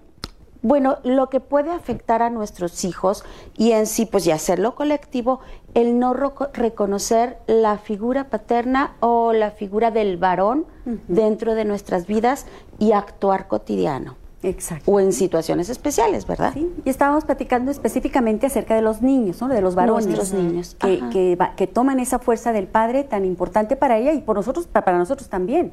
Bueno, 0.64 1.00
lo 1.04 1.30
que 1.30 1.42
puede 1.42 1.72
afectar 1.72 2.22
a 2.22 2.30
nuestros 2.30 2.86
hijos 2.86 3.26
y 3.58 3.74
en 3.74 3.86
sí, 3.86 4.06
pues 4.06 4.24
ya 4.24 4.36
hacerlo 4.36 4.76
colectivo, 4.76 5.42
el 5.74 6.00
no 6.00 6.14
reconocer 6.14 7.38
la 7.48 7.78
figura 7.78 8.30
paterna 8.30 8.96
o 9.02 9.34
la 9.34 9.52
figura 9.52 9.92
del 9.92 10.16
varón 10.16 10.66
dentro 11.10 11.54
de 11.54 11.66
nuestras 11.66 12.08
vidas 12.08 12.46
y 12.80 12.94
actuar 12.94 13.50
cotidiano 13.50 14.23
Exacto. 14.44 14.92
o 14.92 15.00
en 15.00 15.14
situaciones 15.14 15.70
especiales, 15.70 16.28
¿verdad? 16.28 16.52
Sí, 16.54 16.70
y 16.86 16.90
estábamos 16.90 17.26
platicando 17.26 17.72
específicamente 17.72 18.46
acerca 18.48 18.76
de 18.76 18.82
los 18.82 19.02
niños, 19.02 19.42
¿no? 19.42 19.48
de 19.48 19.62
los 19.62 19.76
varones. 19.76 20.06
Nuestros 20.08 20.34
niños, 20.34 20.76
Que, 20.80 21.02
que, 21.12 21.36
va- 21.36 21.56
que 21.56 21.68
toman 21.68 22.00
esa 22.00 22.20
fuerza 22.20 22.52
del 22.54 22.68
padre 22.68 23.04
tan 23.04 23.26
importante 23.26 23.76
para 23.76 23.98
ella 23.98 24.14
y 24.14 24.22
por 24.22 24.36
nosotros, 24.36 24.68
pa- 24.68 24.84
para 24.84 24.98
nosotros 24.98 25.30
también. 25.30 25.72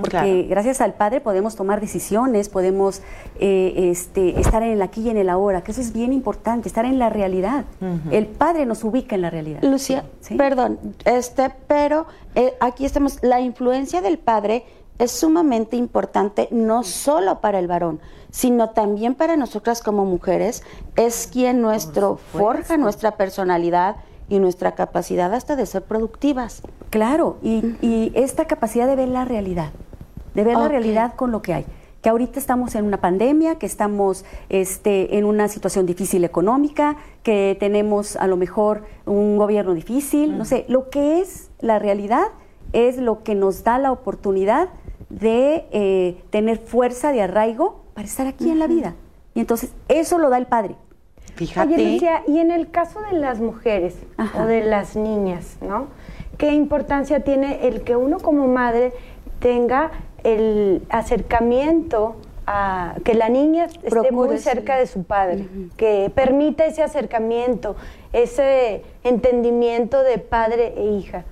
Porque 0.00 0.10
claro. 0.10 0.28
gracias 0.48 0.80
al 0.80 0.94
padre 0.94 1.20
podemos 1.20 1.56
tomar 1.56 1.80
decisiones, 1.80 2.48
podemos 2.48 3.02
eh, 3.40 3.90
este, 3.90 4.40
estar 4.40 4.62
en 4.62 4.70
el 4.72 4.82
aquí 4.82 5.02
y 5.02 5.10
en 5.10 5.16
el 5.16 5.28
ahora, 5.28 5.62
que 5.62 5.72
eso 5.72 5.80
es 5.80 5.92
bien 5.92 6.12
importante, 6.12 6.68
estar 6.68 6.84
en 6.84 6.98
la 6.98 7.10
realidad. 7.10 7.64
El 8.10 8.26
padre 8.26 8.66
nos 8.66 8.84
ubica 8.84 9.14
en 9.14 9.22
la 9.22 9.30
realidad. 9.30 9.62
Lucía, 9.62 10.04
Sí. 10.20 10.36
perdón, 10.36 10.78
este, 11.04 11.50
pero 11.66 12.06
eh, 12.34 12.54
aquí 12.60 12.84
estamos, 12.84 13.18
la 13.22 13.40
influencia 13.40 14.00
del 14.00 14.18
padre 14.18 14.64
es 14.98 15.10
sumamente 15.10 15.76
importante 15.76 16.48
no 16.50 16.84
solo 16.84 17.40
para 17.40 17.58
el 17.58 17.66
varón, 17.66 18.00
sino 18.30 18.70
también 18.70 19.14
para 19.14 19.36
nosotras 19.36 19.82
como 19.82 20.04
mujeres, 20.04 20.62
es 20.96 21.28
quien 21.30 21.60
nuestro 21.60 22.16
forja 22.16 22.76
nuestra 22.76 23.16
personalidad 23.16 23.96
y 24.28 24.38
nuestra 24.38 24.72
capacidad 24.74 25.32
hasta 25.34 25.56
de 25.56 25.66
ser 25.66 25.82
productivas. 25.82 26.62
Claro, 26.90 27.36
y, 27.42 27.76
y 27.82 28.12
esta 28.14 28.46
capacidad 28.46 28.86
de 28.86 28.96
ver 28.96 29.08
la 29.08 29.24
realidad, 29.24 29.72
de 30.34 30.44
ver 30.44 30.56
la 30.56 30.68
realidad 30.68 31.14
con 31.14 31.30
lo 31.30 31.42
que 31.42 31.52
hay. 31.54 31.66
Que 32.00 32.08
ahorita 32.08 32.40
estamos 32.40 32.74
en 32.74 32.84
una 32.84 33.00
pandemia, 33.00 33.58
que 33.58 33.66
estamos 33.66 34.24
este, 34.48 35.18
en 35.18 35.24
una 35.24 35.48
situación 35.48 35.86
difícil 35.86 36.24
económica, 36.24 36.96
que 37.22 37.56
tenemos 37.60 38.16
a 38.16 38.26
lo 38.26 38.36
mejor 38.36 38.84
un 39.04 39.36
gobierno 39.36 39.74
difícil, 39.74 40.36
no 40.36 40.44
sé, 40.44 40.64
lo 40.68 40.90
que 40.90 41.20
es 41.20 41.50
la 41.60 41.78
realidad 41.78 42.24
es 42.72 42.96
lo 42.96 43.22
que 43.22 43.34
nos 43.34 43.64
da 43.64 43.78
la 43.78 43.92
oportunidad 43.92 44.70
de 45.12 45.66
eh, 45.72 46.22
tener 46.30 46.58
fuerza 46.58 47.12
de 47.12 47.22
arraigo 47.22 47.84
para 47.94 48.06
estar 48.06 48.26
aquí 48.26 48.50
en 48.50 48.58
la 48.58 48.66
vida. 48.66 48.94
Y 49.34 49.40
entonces 49.40 49.72
eso 49.88 50.18
lo 50.18 50.30
da 50.30 50.38
el 50.38 50.46
Padre. 50.46 50.76
Fíjate. 51.34 51.74
Oye, 51.74 52.00
y 52.26 52.38
en 52.38 52.50
el 52.50 52.70
caso 52.70 53.00
de 53.10 53.18
las 53.18 53.38
mujeres 53.40 53.96
Ajá. 54.16 54.42
o 54.42 54.46
de 54.46 54.62
las 54.64 54.96
niñas, 54.96 55.58
¿no? 55.60 55.86
¿Qué 56.38 56.52
importancia 56.52 57.24
tiene 57.24 57.66
el 57.68 57.82
que 57.82 57.96
uno 57.96 58.18
como 58.18 58.48
madre 58.48 58.92
tenga 59.38 59.90
el 60.24 60.82
acercamiento 60.88 62.16
a 62.46 62.96
que 63.04 63.14
la 63.14 63.28
niña 63.28 63.66
esté 63.66 63.88
Procure, 63.90 64.12
muy 64.12 64.38
sí. 64.38 64.44
cerca 64.44 64.76
de 64.76 64.86
su 64.86 65.04
padre, 65.04 65.46
que 65.76 66.10
permita 66.14 66.64
ese 66.64 66.82
acercamiento, 66.82 67.76
ese 68.12 68.82
entendimiento 69.04 70.02
de 70.02 70.18
padre 70.18 70.74
e 70.76 70.84
hija? 70.84 71.24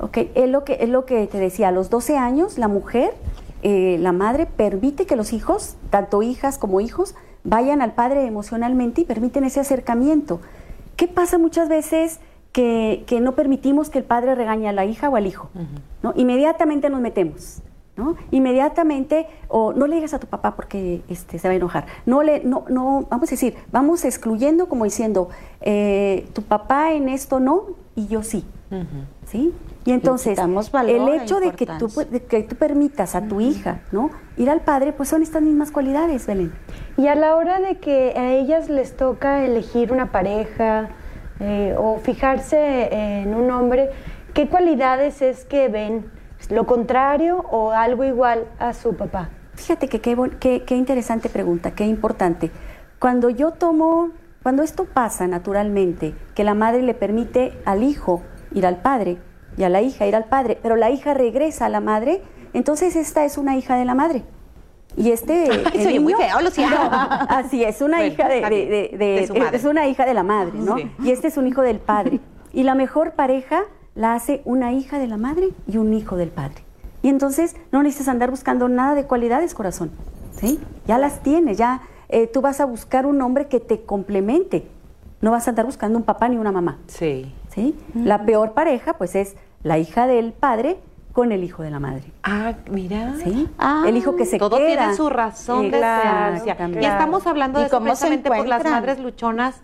Ok, 0.00 0.18
es 0.34 0.48
lo 0.48 0.64
que, 0.64 0.78
es 0.80 0.88
lo 0.88 1.04
que 1.04 1.26
te 1.26 1.38
decía, 1.38 1.68
a 1.68 1.72
los 1.72 1.90
12 1.90 2.16
años 2.16 2.56
la 2.56 2.68
mujer, 2.68 3.12
eh, 3.62 3.98
la 4.00 4.12
madre 4.12 4.46
permite 4.46 5.04
que 5.04 5.14
los 5.14 5.32
hijos, 5.32 5.76
tanto 5.90 6.22
hijas 6.22 6.56
como 6.56 6.80
hijos, 6.80 7.14
vayan 7.44 7.82
al 7.82 7.92
padre 7.92 8.26
emocionalmente 8.26 9.02
y 9.02 9.04
permiten 9.04 9.44
ese 9.44 9.60
acercamiento. 9.60 10.40
¿Qué 10.96 11.06
pasa 11.06 11.38
muchas 11.38 11.68
veces 11.68 12.20
que, 12.52 13.04
que 13.06 13.20
no 13.20 13.34
permitimos 13.34 13.90
que 13.90 13.98
el 13.98 14.04
padre 14.04 14.34
regañe 14.34 14.68
a 14.68 14.72
la 14.72 14.86
hija 14.86 15.08
o 15.10 15.16
al 15.16 15.26
hijo? 15.26 15.50
¿no? 16.02 16.12
Inmediatamente 16.16 16.88
nos 16.88 17.00
metemos. 17.00 17.62
¿no? 17.96 18.16
Inmediatamente, 18.30 19.26
o 19.48 19.74
no 19.74 19.86
le 19.86 19.96
digas 19.96 20.14
a 20.14 20.18
tu 20.18 20.26
papá 20.26 20.56
porque 20.56 21.02
este, 21.08 21.38
se 21.38 21.48
va 21.48 21.52
a 21.52 21.56
enojar. 21.56 21.86
No 22.06 22.22
le, 22.22 22.42
no, 22.42 22.64
no, 22.70 23.06
vamos 23.10 23.28
a 23.28 23.32
decir, 23.32 23.54
vamos 23.70 24.04
excluyendo 24.06 24.68
como 24.68 24.84
diciendo, 24.84 25.28
eh, 25.60 26.26
tu 26.32 26.42
papá 26.42 26.92
en 26.92 27.10
esto 27.10 27.40
no 27.40 27.64
y 27.94 28.06
yo 28.06 28.22
sí. 28.22 28.44
¿sí? 29.26 29.52
Y 29.84 29.92
entonces, 29.92 30.38
el 30.38 31.08
e 31.08 31.16
hecho 31.16 31.40
de 31.40 31.52
que, 31.52 31.64
tú, 31.66 31.88
de 32.10 32.22
que 32.24 32.42
tú 32.42 32.54
permitas 32.56 33.14
a 33.14 33.22
tu 33.22 33.40
hija, 33.40 33.80
¿no? 33.92 34.10
Ir 34.36 34.50
al 34.50 34.60
padre, 34.60 34.92
pues 34.92 35.08
son 35.08 35.22
estas 35.22 35.40
mismas 35.42 35.70
cualidades, 35.70 36.26
Belén. 36.26 36.52
Y 36.98 37.06
a 37.08 37.14
la 37.14 37.34
hora 37.36 37.60
de 37.60 37.78
que 37.78 38.12
a 38.16 38.32
ellas 38.32 38.68
les 38.68 38.94
toca 38.96 39.42
elegir 39.44 39.90
una 39.90 40.12
pareja 40.12 40.90
eh, 41.40 41.74
o 41.78 41.96
fijarse 41.98 43.20
en 43.22 43.34
un 43.34 43.50
hombre, 43.50 43.90
¿qué 44.34 44.48
cualidades 44.48 45.22
es 45.22 45.44
que 45.46 45.68
ven? 45.68 46.10
¿Lo 46.50 46.66
contrario 46.66 47.38
o 47.50 47.70
algo 47.72 48.04
igual 48.04 48.44
a 48.58 48.74
su 48.74 48.94
papá? 48.96 49.30
Fíjate 49.54 49.88
que 49.88 50.00
qué, 50.00 50.14
bon- 50.14 50.36
qué- 50.40 50.62
qué 50.64 50.76
interesante 50.76 51.28
pregunta, 51.30 51.70
qué 51.70 51.84
importante. 51.86 52.50
Cuando 52.98 53.30
yo 53.30 53.52
tomo, 53.52 54.10
cuando 54.42 54.62
esto 54.62 54.84
pasa 54.84 55.26
naturalmente, 55.26 56.14
que 56.34 56.44
la 56.44 56.54
madre 56.54 56.82
le 56.82 56.92
permite 56.94 57.54
al 57.64 57.82
hijo 57.82 58.22
ir 58.52 58.66
al 58.66 58.76
padre 58.76 59.18
y 59.60 59.64
a 59.64 59.68
la 59.68 59.82
hija 59.82 60.06
ir 60.06 60.16
al 60.16 60.24
padre, 60.24 60.58
pero 60.62 60.74
la 60.74 60.90
hija 60.90 61.12
regresa 61.14 61.66
a 61.66 61.68
la 61.68 61.80
madre, 61.80 62.22
entonces 62.54 62.96
esta 62.96 63.24
es 63.26 63.36
una 63.38 63.56
hija 63.56 63.76
de 63.76 63.84
la 63.84 63.94
madre. 63.94 64.22
Y 64.96 65.10
este 65.12 65.48
Ay, 65.72 65.86
oye 65.86 66.00
muy 66.00 66.14
feo, 66.14 66.40
Lucía. 66.40 66.68
Así 67.28 67.62
es, 67.62 67.80
una 67.82 67.98
Bueno, 67.98 68.12
hija 68.14 68.28
de, 68.28 68.36
está 68.36 68.48
de- 68.48 68.56
bien, 68.56 68.70
de- 68.70 68.96
de- 68.98 69.20
de 69.20 69.26
su 69.26 69.34
madre. 69.34 69.56
es 69.58 69.64
una 69.64 69.86
hija 69.86 70.06
de 70.06 70.14
la 70.14 70.22
madre, 70.22 70.52
¿no? 70.58 70.76
Sí. 70.78 70.90
Y 71.04 71.10
este 71.10 71.28
es 71.28 71.36
un 71.36 71.46
hijo 71.46 71.62
del 71.62 71.78
padre. 71.78 72.20
Y 72.52 72.62
la 72.64 72.74
mejor 72.74 73.12
pareja 73.12 73.62
la 73.94 74.14
hace 74.14 74.40
una 74.44 74.72
hija 74.72 74.98
de 74.98 75.06
la 75.06 75.16
madre 75.18 75.50
y 75.68 75.76
un 75.76 75.92
hijo 75.94 76.16
del 76.16 76.30
padre. 76.30 76.64
Y 77.02 77.08
entonces 77.08 77.54
no 77.70 77.82
necesitas 77.82 78.08
andar 78.08 78.30
buscando 78.30 78.68
nada 78.68 78.94
de 78.94 79.04
cualidades, 79.04 79.54
corazón. 79.54 79.90
¿Sí? 80.40 80.58
Ya 80.86 80.96
las 80.98 81.22
tienes, 81.22 81.58
ya 81.58 81.82
eh, 82.08 82.26
tú 82.26 82.40
vas 82.40 82.60
a 82.60 82.64
buscar 82.64 83.04
un 83.06 83.20
hombre 83.20 83.46
que 83.46 83.60
te 83.60 83.82
complemente. 83.82 84.66
No 85.20 85.30
vas 85.32 85.46
a 85.46 85.50
andar 85.50 85.66
buscando 85.66 85.98
un 85.98 86.04
papá 86.04 86.28
ni 86.30 86.38
una 86.38 86.50
mamá. 86.50 86.78
Sí. 86.86 87.30
¿Sí? 87.54 87.74
La 87.94 88.24
peor 88.24 88.52
pareja, 88.54 88.94
pues, 88.94 89.14
es 89.16 89.36
la 89.62 89.78
hija 89.78 90.06
del 90.06 90.32
padre 90.32 90.78
con 91.12 91.32
el 91.32 91.42
hijo 91.44 91.62
de 91.62 91.70
la 91.70 91.80
madre. 91.80 92.04
Ah, 92.22 92.54
mira. 92.70 93.14
¿Sí? 93.22 93.48
Ah, 93.58 93.84
el 93.86 93.96
hijo 93.96 94.14
que 94.16 94.24
se 94.24 94.38
Todo 94.38 94.56
queda. 94.58 94.66
tiene 94.68 94.94
su 94.94 95.08
razón 95.10 95.70
de 95.70 95.80
ser. 95.80 96.72
Y 96.80 96.84
estamos 96.84 97.26
hablando 97.26 97.58
¿Y 97.58 97.62
de 97.62 97.66
eso 97.66 97.76
cómo 97.76 97.86
se 97.96 98.06
precisamente 98.06 98.28
por 98.30 98.46
las 98.46 98.64
madres 98.64 99.00
luchonas 99.00 99.56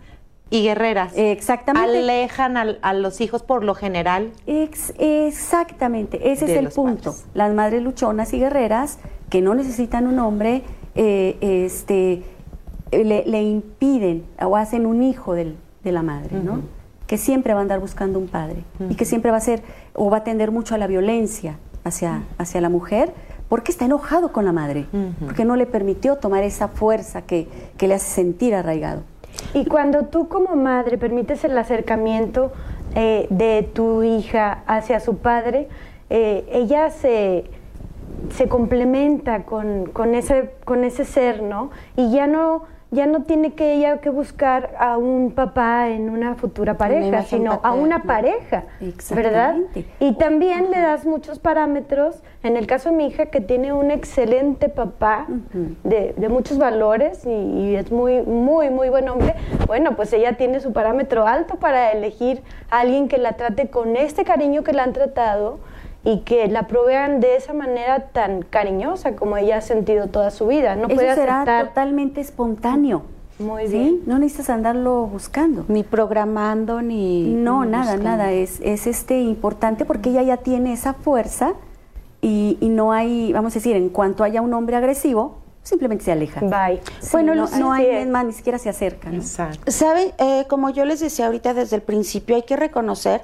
y 0.49 0.63
guerreras. 0.63 1.13
Exactamente. 1.15 1.97
Alejan 1.99 2.57
al- 2.57 2.79
a, 2.81 2.93
los 2.93 3.19
hijos 3.21 3.43
por 3.43 3.63
lo 3.63 3.75
general. 3.75 4.31
Ex- 4.45 4.93
exactamente, 4.97 6.31
ese 6.31 6.45
es 6.45 6.51
el 6.51 6.69
punto. 6.69 7.11
padres. 7.11 7.25
Las 7.33 7.53
madres 7.53 7.81
luchonas 7.83 8.33
y 8.33 8.39
guerreras 8.39 8.99
que 9.29 9.41
no 9.41 9.55
necesitan 9.55 10.07
un 10.07 10.19
hombre, 10.19 10.63
eh, 10.95 11.37
este, 11.41 12.23
eh, 12.91 13.03
le, 13.03 13.23
le 13.25 13.41
impiden 13.43 14.25
o 14.41 14.55
hacen 14.55 14.85
un 14.85 15.03
hijo 15.03 15.33
del- 15.33 15.57
de 15.83 15.91
la 15.91 16.01
madre, 16.01 16.37
¿no? 16.41 16.61
Que 17.07 17.17
siempre 17.17 17.53
va 17.53 17.59
a 17.59 17.63
andar 17.63 17.79
buscando 17.79 18.19
un 18.19 18.27
padre 18.27 18.63
y 18.89 18.95
que 18.95 19.05
siempre 19.05 19.31
va 19.31 19.37
a 19.37 19.41
ser 19.41 19.63
o 19.93 20.09
va 20.09 20.17
a 20.17 20.23
tender 20.23 20.51
mucho 20.51 20.75
a 20.75 20.77
la 20.77 20.87
violencia 20.87 21.57
hacia, 21.83 22.23
hacia 22.37 22.61
la 22.61 22.69
mujer 22.69 23.13
porque 23.49 23.71
está 23.71 23.85
enojado 23.85 24.31
con 24.31 24.45
la 24.45 24.51
madre, 24.51 24.87
porque 25.23 25.45
no 25.45 25.55
le 25.55 25.65
permitió 25.65 26.17
tomar 26.17 26.43
esa 26.43 26.67
fuerza 26.67 27.21
que, 27.21 27.47
que 27.77 27.87
le 27.87 27.93
hace 27.93 28.07
sentir 28.07 28.53
arraigado. 28.53 29.03
Y 29.53 29.65
cuando 29.65 30.05
tú 30.05 30.27
como 30.27 30.55
madre 30.55 30.97
permites 30.97 31.43
el 31.45 31.57
acercamiento 31.57 32.51
eh, 32.95 33.27
de 33.29 33.69
tu 33.73 34.03
hija 34.03 34.63
hacia 34.67 34.99
su 34.99 35.17
padre, 35.17 35.69
eh, 36.09 36.45
ella 36.51 36.89
se, 36.89 37.45
se 38.35 38.47
complementa 38.47 39.43
con, 39.43 39.85
con 39.87 40.15
ese, 40.15 40.51
con 40.65 40.83
ese 40.83 41.05
ser, 41.05 41.41
¿no? 41.41 41.69
Y 41.95 42.11
ya 42.11 42.27
no, 42.27 42.63
ya 42.89 43.05
no 43.05 43.23
tiene 43.23 43.53
que 43.53 43.73
ella 43.73 43.97
que 43.97 44.09
buscar 44.09 44.75
a 44.79 44.97
un 44.97 45.31
papá 45.31 45.89
en 45.89 46.09
una 46.09 46.35
futura 46.35 46.75
pareja, 46.77 47.23
sino 47.23 47.59
a 47.63 47.73
una 47.73 48.03
pareja, 48.03 48.63
¿verdad? 49.13 49.55
Y 49.99 50.13
también 50.13 50.71
le 50.71 50.79
das 50.79 51.05
muchos 51.05 51.37
parámetros, 51.39 52.23
en 52.43 52.55
el 52.55 52.65
caso 52.65 52.89
de 52.89 52.95
mi 52.95 53.07
hija 53.07 53.25
que 53.25 53.41
tiene 53.41 53.73
un 53.73 53.91
excelente 53.91 54.69
papá, 54.69 55.27
de, 55.83 56.13
de 56.15 56.29
muchos 56.29 56.57
valores 56.57 57.25
y, 57.25 57.29
y 57.29 57.75
es 57.75 57.91
muy, 57.91 58.21
muy, 58.21 58.69
muy 58.69 58.87
buen 58.89 59.09
hombre, 59.09 59.35
bueno, 59.67 59.95
pues 59.97 60.13
ella 60.13 60.37
tiene 60.37 60.61
su 60.61 60.71
parámetro 60.71 61.27
alto 61.27 61.55
para 61.55 61.91
elegir 61.91 62.41
a 62.71 62.79
alguien 62.79 63.09
que 63.09 63.17
la 63.17 63.33
trate 63.33 63.69
con 63.69 63.97
este 63.97 64.23
cariño 64.23 64.63
que 64.63 64.71
la 64.71 64.83
han 64.83 64.93
tratado 64.93 65.59
y 66.09 66.19
que 66.21 66.47
la 66.47 66.67
provean 66.67 67.19
de 67.19 67.35
esa 67.35 67.51
manera 67.51 68.07
tan 68.13 68.41
cariñosa 68.41 69.17
como 69.17 69.35
ella 69.35 69.57
ha 69.57 69.61
sentido 69.61 70.07
toda 70.07 70.31
su 70.31 70.47
vida. 70.47 70.75
No 70.77 70.87
Eso 70.87 70.95
puede 70.95 71.13
será 71.15 71.41
aceptar. 71.41 71.67
totalmente 71.67 72.21
espontáneo. 72.21 73.01
Muy 73.39 73.67
¿sí? 73.67 73.73
bien. 73.77 73.99
No 74.05 74.17
necesitas 74.17 74.49
andarlo 74.51 75.05
buscando. 75.07 75.65
Ni 75.67 75.83
programando, 75.83 76.81
ni... 76.81 77.23
No, 77.33 77.65
ni 77.65 77.71
nada, 77.71 77.95
buscando. 77.95 78.03
nada. 78.09 78.31
Es, 78.31 78.61
es 78.61 78.87
este 78.87 79.19
importante 79.19 79.83
porque 79.83 80.11
ella 80.11 80.23
ya 80.23 80.37
tiene 80.37 80.71
esa 80.71 80.93
fuerza 80.93 81.55
y, 82.21 82.57
y 82.61 82.69
no 82.69 82.93
hay, 82.93 83.33
vamos 83.33 83.51
a 83.53 83.55
decir, 83.55 83.75
en 83.75 83.89
cuanto 83.89 84.23
haya 84.23 84.41
un 84.41 84.53
hombre 84.53 84.77
agresivo, 84.77 85.39
simplemente 85.61 86.05
se 86.05 86.13
aleja. 86.13 86.39
Bye. 86.39 86.79
Bueno, 87.11 87.33
Sí, 87.33 87.37
no, 87.39 87.43
así 87.43 87.59
no 87.59 87.73
hay, 87.73 88.05
más, 88.05 88.25
ni 88.25 88.31
siquiera 88.31 88.57
se 88.59 88.69
acerca. 88.69 89.09
¿no? 89.09 89.17
Exacto. 89.17 89.69
¿Sabe? 89.69 90.13
Eh, 90.19 90.45
como 90.47 90.69
yo 90.69 90.85
les 90.85 91.01
decía 91.01 91.25
ahorita 91.25 91.53
desde 91.53 91.75
el 91.75 91.81
principio, 91.81 92.37
hay 92.37 92.43
que 92.43 92.55
reconocer 92.55 93.21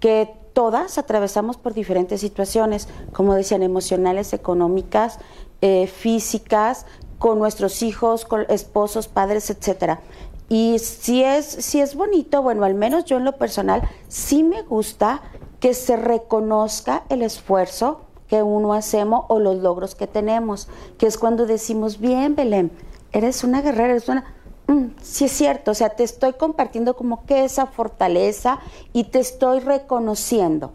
que 0.00 0.30
todas 0.54 0.96
atravesamos 0.96 1.58
por 1.58 1.74
diferentes 1.74 2.22
situaciones, 2.22 2.88
como 3.12 3.34
decían, 3.34 3.62
emocionales, 3.62 4.32
económicas, 4.32 5.18
eh, 5.60 5.86
físicas, 5.86 6.86
con 7.18 7.38
nuestros 7.38 7.82
hijos, 7.82 8.24
con 8.24 8.46
esposos, 8.48 9.08
padres, 9.08 9.50
etcétera. 9.50 10.00
Y 10.48 10.78
si 10.78 11.22
es, 11.22 11.46
si 11.46 11.80
es 11.80 11.94
bonito, 11.94 12.42
bueno, 12.42 12.64
al 12.64 12.74
menos 12.74 13.04
yo 13.04 13.16
en 13.16 13.24
lo 13.24 13.36
personal, 13.36 13.82
sí 14.08 14.42
me 14.42 14.62
gusta 14.62 15.22
que 15.60 15.74
se 15.74 15.96
reconozca 15.96 17.04
el 17.08 17.22
esfuerzo 17.22 18.02
que 18.28 18.42
uno 18.42 18.74
hacemos 18.74 19.24
o 19.28 19.38
los 19.38 19.56
logros 19.56 19.94
que 19.94 20.06
tenemos, 20.06 20.68
que 20.98 21.06
es 21.06 21.18
cuando 21.18 21.46
decimos, 21.46 21.98
bien, 21.98 22.34
Belén, 22.34 22.70
eres 23.12 23.44
una 23.44 23.62
guerrera, 23.62 23.92
eres 23.92 24.08
una... 24.08 24.34
Mm, 24.66 24.86
sí 25.02 25.26
es 25.26 25.32
cierto, 25.32 25.72
o 25.72 25.74
sea, 25.74 25.90
te 25.90 26.04
estoy 26.04 26.32
compartiendo 26.34 26.96
como 26.96 27.26
que 27.26 27.44
esa 27.44 27.66
fortaleza 27.66 28.60
y 28.92 29.04
te 29.04 29.18
estoy 29.20 29.60
reconociendo, 29.60 30.72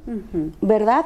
¿verdad? 0.62 1.06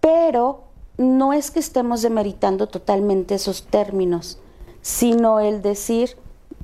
Pero 0.00 0.60
no 0.98 1.32
es 1.32 1.50
que 1.50 1.58
estemos 1.60 2.00
demeritando 2.02 2.66
totalmente 2.68 3.34
esos 3.34 3.66
términos, 3.66 4.38
sino 4.80 5.40
el 5.40 5.60
decir, 5.62 6.16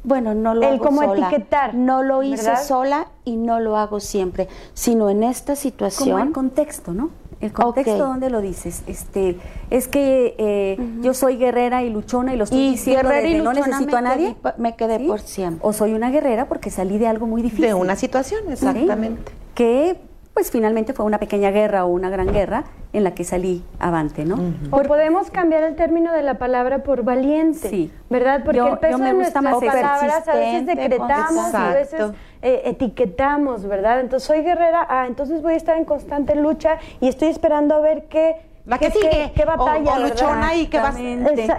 bueno, 0.05 0.35
no 0.35 0.55
lo 0.55 0.63
El 0.67 0.75
hago 0.75 0.85
como 0.85 1.03
sola. 1.03 1.29
etiquetar, 1.29 1.75
No 1.75 2.03
lo 2.03 2.23
hice 2.23 2.45
¿verdad? 2.47 2.65
sola 2.67 3.09
y 3.25 3.37
no 3.37 3.61
lo 3.61 3.77
hago 3.77 4.01
siempre, 4.01 4.49
sino 4.75 5.11
en 5.11 5.23
esta 5.23 5.53
Como 5.53 5.61
situación. 5.61 6.21
el 6.21 6.33
contexto, 6.33 6.93
¿no? 6.95 7.11
El 7.43 7.53
contexto 7.53 7.93
Ok. 7.95 7.99
donde 7.99 8.31
lo 8.31 8.41
dices. 8.41 8.83
Este, 8.87 9.37
es 9.69 9.89
que 9.89 10.35
eh, 10.39 10.79
yo 11.03 11.13
soy 11.13 11.37
guerrera 11.37 11.83
y 11.83 11.91
luchona 11.91 12.33
y 12.33 12.37
lo 12.39 12.45
estoy 12.45 12.59
Y 12.59 12.71
diciendo 12.71 13.03
guerrera 13.03 13.29
y 13.29 13.33
desde 13.33 13.45
no 13.45 13.53
necesito 13.53 13.97
a 13.97 14.01
me 14.01 14.09
nadie. 14.09 14.37
quedé 14.43 14.55
me 14.59 14.77
quedé 14.77 14.99
¿sí? 14.99 15.07
por 15.09 15.21
siempre. 15.21 15.61
O 15.63 15.73
soy 15.75 15.93
una 15.93 16.11
guerrera 16.11 16.47
porque 16.47 16.71
salí 16.71 16.97
de 16.99 17.09
algo 17.09 17.27
muy 17.27 17.43
difícil. 17.43 17.67
De 17.67 17.75
una 17.75 17.97
situación, 17.97 18.43
¿sí? 18.47 18.53
exactamente. 18.53 19.33
Que 19.55 19.97
pues 20.35 20.51
finalmente 20.51 20.93
fue 20.95 21.05
una 21.05 21.19
pequeña 21.19 21.51
guerra 21.51 21.85
o 21.85 21.89
una 21.89 22.09
gran 22.09 22.33
guerra 22.33 22.65
en 22.95 23.05
la 23.05 23.13
que 23.15 23.23
salí 23.25 23.63
avante, 23.79 24.25
¿no? 24.25 24.37
O 24.71 24.83
podemos 24.83 25.31
cambiar 25.31 25.63
el 25.63 25.77
término 25.77 26.13
de 26.13 26.23
la 26.23 26.39
palabra 26.39 26.83
por 26.83 27.03
valiente, 27.05 27.69
Sí. 27.69 27.93
¿verdad? 28.09 28.43
Porque 28.45 28.59
Yo- 28.59 28.69
el 28.69 28.79
peso 28.79 28.99
de 28.99 29.13
nuestras 29.13 29.45
palabras 29.45 30.29
a 30.29 30.35
veces 30.37 30.67
decretamos, 30.67 31.55
a 31.55 31.69
veces 31.75 31.93
Exacto. 31.95 32.15
eh, 32.43 32.63
etiquetamos, 32.65 33.67
¿verdad? 33.67 34.01
Entonces 34.01 34.27
soy 34.27 34.43
guerrera, 34.43 34.87
ah, 34.89 35.07
entonces 35.07 35.43
voy 35.43 35.55
a 35.55 35.57
estar 35.57 35.77
en 35.77 35.85
constante 35.85 36.35
lucha 36.35 36.79
y 37.01 37.09
estoy 37.09 37.29
esperando 37.29 37.75
a 37.75 37.81
ver 37.81 38.05
qué, 38.09 38.37
La 38.65 38.79
que 38.79 38.91
sigue. 38.91 39.11
qué, 39.11 39.33
qué 39.35 39.45
batalla, 39.45 39.93
o, 39.93 39.97
o 39.97 40.03
¿verdad? 40.03 40.09
luchona 40.09 40.55
y 40.55 40.67
que 40.67 40.79
vas... 40.79 40.97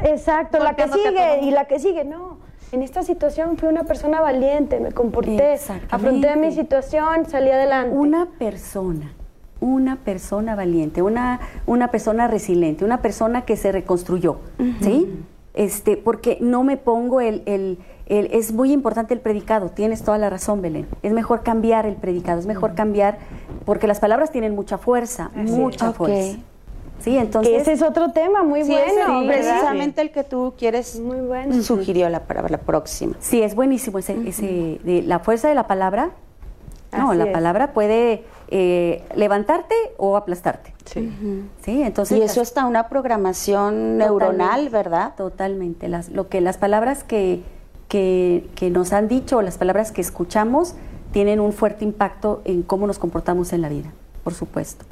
Exacto, 0.04 0.60
la 0.60 0.76
que 0.76 0.88
sigue 0.88 1.40
y 1.42 1.52
la 1.52 1.66
que 1.66 1.80
sigue, 1.80 2.06
no. 2.06 2.33
En 2.74 2.82
esta 2.82 3.04
situación 3.04 3.56
fui 3.56 3.70
una 3.70 3.84
persona 3.84 4.20
valiente, 4.20 4.80
me 4.80 4.92
comporté, 4.92 5.54
Exactamente. 5.54 5.96
afronté 5.96 6.36
mi 6.38 6.52
situación, 6.52 7.28
salí 7.30 7.52
adelante. 7.52 7.96
Una 7.96 8.26
persona, 8.40 9.14
una 9.62 9.98
persona 9.98 10.56
valiente, 10.56 11.04
una, 11.04 11.40
una 11.68 11.90
persona 11.92 12.28
resiliente, 12.28 12.84
una 12.84 13.00
persona 13.00 13.44
que 13.46 13.58
se 13.58 13.72
reconstruyó, 13.72 14.38
¿sí? 14.82 15.08
Este, 15.54 15.98
porque 15.98 16.40
no 16.42 16.64
me 16.64 16.78
pongo 16.78 17.22
el, 17.22 17.44
el- 17.46 17.78
el- 18.08 18.30
es 18.34 18.52
muy 18.54 18.72
importante 18.72 19.14
el 19.14 19.20
predicado, 19.20 19.70
tienes 19.70 20.02
toda 20.02 20.18
la 20.18 20.32
razón, 20.32 20.64
Belén. 20.64 20.88
Es 21.04 21.14
mejor 21.14 21.44
cambiar 21.44 21.86
el 21.86 21.96
predicado, 21.96 22.40
es 22.40 22.48
mejor 22.48 22.74
cambiar, 22.74 23.20
porque 23.66 23.86
las 23.86 24.00
palabras 24.00 24.32
tienen 24.32 24.56
mucha 24.56 24.80
fuerza, 24.80 25.30
mucha 25.36 25.92
fuerza. 25.94 26.40
Sí, 27.00 27.12
que 27.12 27.20
entonces 27.20 27.62
ese 27.62 27.74
es 27.74 27.82
otro 27.82 28.12
tema 28.12 28.44
muy 28.44 28.64
Sí, 28.64 28.72
bueno, 28.72 29.28
precisamente 29.28 30.02
el 30.02 30.12
que 30.12 30.24
tú 30.24 30.54
quieres 30.58 31.00
Muy 31.00 31.20
bueno. 31.20 31.62
sugirió 31.62 32.08
la, 32.10 32.22
para 32.22 32.48
la 32.48 32.60
próxima. 32.60 33.16
Sí, 33.20 33.42
es 33.42 33.56
buenísimo 33.56 34.00
ese, 34.00 34.16
ese 34.28 34.80
de 34.84 35.02
la 35.02 35.20
fuerza 35.20 35.50
de 35.50 35.56
la 35.56 35.68
palabra. 35.68 36.12
No, 36.98 37.10
Así 37.10 37.18
la 37.18 37.26
es. 37.26 37.32
palabra 37.34 37.74
puede 37.74 38.24
eh, 38.50 39.04
levantarte 39.16 39.74
o 39.98 40.16
aplastarte. 40.16 40.74
Sí. 40.86 41.12
Sí, 41.64 41.82
entonces 41.82 42.20
Y 42.20 42.22
eso 42.22 42.42
está 42.42 42.66
una 42.66 42.88
programación 42.88 43.98
neuronal, 43.98 44.70
¿verdad? 44.70 45.14
Totalmente. 45.18 45.88
Las, 45.88 46.10
lo 46.10 46.30
que 46.30 46.40
las 46.40 46.58
palabras 46.58 47.04
que, 47.04 47.42
que, 47.88 48.48
que 48.56 48.70
nos 48.70 48.94
han 48.94 49.08
dicho 49.08 49.38
o 49.38 49.42
las 49.42 49.58
palabras 49.58 49.92
que 49.92 50.02
escuchamos 50.02 50.76
tienen 51.12 51.40
un 51.40 51.52
fuerte 51.52 51.84
impacto 51.84 52.42
en 52.46 52.62
cómo 52.64 52.86
nos 52.88 53.00
comportamos 53.00 53.54
en 53.54 53.62
la 53.62 53.70
vida, 53.70 53.92
por 54.24 54.34
supuesto. 54.36 54.86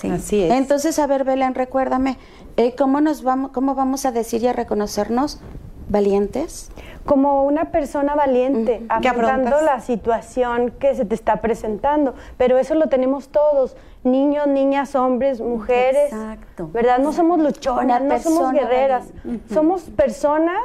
Sí. 0.00 0.10
Así 0.10 0.42
es. 0.42 0.52
Entonces, 0.52 0.98
a 0.98 1.06
ver, 1.06 1.24
Belén, 1.24 1.54
recuérdame, 1.54 2.18
eh, 2.56 2.74
¿cómo, 2.76 3.00
nos 3.00 3.22
vamos, 3.22 3.50
¿cómo 3.52 3.74
vamos 3.74 4.06
a 4.06 4.12
decir 4.12 4.42
y 4.42 4.46
a 4.46 4.52
reconocernos 4.52 5.40
valientes? 5.88 6.70
como 7.04 7.44
una 7.44 7.70
persona 7.70 8.14
valiente, 8.14 8.82
¿Qué 9.00 9.08
afrontando 9.08 9.62
la 9.62 9.80
situación 9.80 10.72
que 10.78 10.94
se 10.94 11.06
te 11.06 11.14
está 11.14 11.40
presentando. 11.40 12.14
Pero 12.36 12.58
eso 12.58 12.74
lo 12.74 12.88
tenemos 12.88 13.30
todos, 13.30 13.78
niños, 14.04 14.46
niñas, 14.46 14.94
hombres, 14.94 15.40
mujeres. 15.40 16.12
Exacto. 16.12 16.68
¿Verdad? 16.70 16.98
No 16.98 17.14
somos 17.14 17.38
luchonas, 17.38 18.02
no 18.02 18.18
somos 18.18 18.52
guerreras. 18.52 19.06
Somos 19.50 19.84
personas 19.84 20.60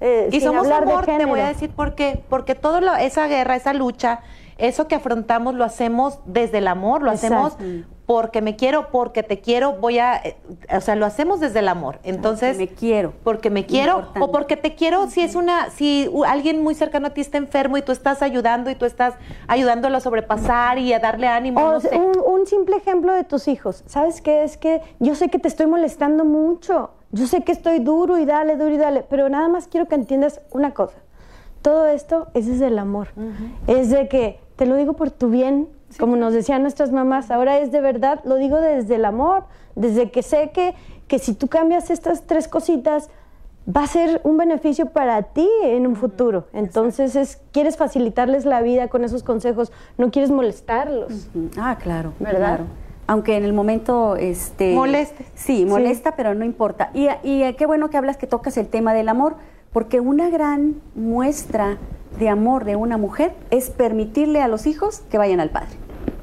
eh, 0.00 0.28
Y 0.32 0.40
sin 0.40 0.48
somos 0.48 0.64
hablar 0.64 0.82
amor, 0.82 1.06
de 1.06 1.16
te 1.16 1.26
voy 1.26 1.38
a 1.38 1.46
decir 1.46 1.70
por 1.70 1.94
qué. 1.94 2.24
Porque 2.28 2.56
toda 2.56 3.00
esa 3.02 3.28
guerra, 3.28 3.54
esa 3.54 3.72
lucha, 3.72 4.20
eso 4.58 4.88
que 4.88 4.96
afrontamos 4.96 5.54
lo 5.54 5.64
hacemos 5.64 6.18
desde 6.26 6.58
el 6.58 6.66
amor, 6.66 7.02
lo 7.02 7.12
hacemos. 7.12 7.56
Porque 8.06 8.42
me 8.42 8.56
quiero, 8.56 8.90
porque 8.90 9.22
te 9.22 9.40
quiero, 9.40 9.74
voy 9.74 9.98
a, 9.98 10.16
eh, 10.16 10.36
o 10.76 10.80
sea, 10.80 10.96
lo 10.96 11.06
hacemos 11.06 11.38
desde 11.40 11.60
el 11.60 11.68
amor. 11.68 11.98
Entonces, 12.02 12.58
me 12.58 12.66
quiero. 12.68 13.12
porque 13.22 13.48
me 13.48 13.64
quiero 13.64 13.92
Importante. 14.00 14.20
o 14.24 14.32
porque 14.32 14.56
te 14.56 14.74
quiero 14.74 15.08
si 15.08 15.20
es 15.20 15.34
una 15.36 15.70
si 15.70 16.10
alguien 16.26 16.62
muy 16.62 16.74
cercano 16.74 17.06
a 17.06 17.10
ti 17.10 17.20
está 17.20 17.38
enfermo 17.38 17.76
y 17.78 17.82
tú 17.82 17.92
estás 17.92 18.20
ayudando 18.22 18.70
y 18.70 18.74
tú 18.74 18.86
estás 18.86 19.14
ayudándolo 19.46 19.96
a 19.96 20.00
sobrepasar 20.00 20.78
y 20.78 20.92
a 20.92 20.98
darle 20.98 21.28
ánimo, 21.28 21.60
O 21.60 21.72
no 21.72 21.80
sea, 21.80 21.90
sé. 21.90 21.96
un, 21.98 22.12
un 22.40 22.46
simple 22.46 22.76
ejemplo 22.76 23.12
de 23.14 23.24
tus 23.24 23.46
hijos. 23.48 23.84
¿Sabes 23.86 24.20
qué? 24.20 24.42
Es 24.42 24.56
que 24.56 24.80
yo 24.98 25.14
sé 25.14 25.28
que 25.28 25.38
te 25.38 25.46
estoy 25.48 25.66
molestando 25.66 26.24
mucho. 26.24 26.90
Yo 27.12 27.26
sé 27.26 27.42
que 27.42 27.52
estoy 27.52 27.78
duro 27.78 28.18
y 28.18 28.24
dale, 28.24 28.56
duro 28.56 28.70
y 28.74 28.78
dale. 28.78 29.04
Pero 29.08 29.28
nada 29.28 29.46
más 29.48 29.68
quiero 29.68 29.86
que 29.86 29.94
entiendas 29.94 30.40
una 30.50 30.72
cosa. 30.74 30.96
Todo 31.60 31.86
esto 31.86 32.26
es 32.34 32.46
desde 32.48 32.66
el 32.66 32.78
amor. 32.78 33.08
Es 33.68 33.90
de 33.90 34.08
que 34.08 34.40
te 34.56 34.66
lo 34.66 34.74
digo 34.76 34.94
por 34.94 35.10
tu 35.10 35.28
bien, 35.28 35.68
como 35.98 36.16
nos 36.16 36.32
decían 36.32 36.62
nuestras 36.62 36.92
mamás. 36.92 37.30
Ahora 37.30 37.58
es 37.58 37.72
de 37.72 37.80
verdad, 37.80 38.20
lo 38.24 38.36
digo 38.36 38.60
desde 38.60 38.96
el 38.96 39.04
amor. 39.04 39.44
Desde 39.74 40.10
que 40.10 40.22
sé 40.22 40.50
que, 40.52 40.74
que 41.08 41.18
si 41.18 41.34
tú 41.34 41.48
cambias 41.48 41.90
estas 41.90 42.26
tres 42.26 42.48
cositas, 42.48 43.08
va 43.68 43.84
a 43.84 43.86
ser 43.86 44.20
un 44.24 44.36
beneficio 44.36 44.86
para 44.86 45.22
ti 45.22 45.48
en 45.62 45.86
un 45.86 45.96
futuro. 45.96 46.46
Entonces, 46.52 47.16
es, 47.16 47.40
quieres 47.52 47.76
facilitarles 47.76 48.44
la 48.44 48.60
vida 48.62 48.88
con 48.88 49.04
esos 49.04 49.22
consejos, 49.22 49.72
no 49.98 50.10
quieres 50.10 50.30
molestarlos. 50.30 51.28
Ah, 51.56 51.78
claro, 51.80 52.12
¿Verdad? 52.18 52.38
claro. 52.38 52.64
Aunque 53.06 53.36
en 53.36 53.44
el 53.44 53.52
momento 53.52 54.16
este 54.16 54.74
Moleste. 54.74 55.26
Sí, 55.34 55.66
molesta, 55.66 56.14
pero 56.16 56.34
no 56.34 56.44
importa. 56.44 56.90
Y, 56.94 57.08
y 57.24 57.42
eh, 57.42 57.56
qué 57.56 57.66
bueno 57.66 57.90
que 57.90 57.96
hablas 57.96 58.16
que 58.16 58.26
tocas 58.26 58.56
el 58.56 58.68
tema 58.68 58.94
del 58.94 59.08
amor, 59.08 59.36
porque 59.72 60.00
una 60.00 60.30
gran 60.30 60.80
muestra 60.94 61.78
de 62.18 62.28
amor 62.28 62.64
de 62.64 62.76
una 62.76 62.98
mujer 62.98 63.34
es 63.50 63.70
permitirle 63.70 64.40
a 64.40 64.48
los 64.48 64.66
hijos 64.66 65.00
que 65.10 65.18
vayan 65.18 65.40
al 65.40 65.50
padre. 65.50 65.70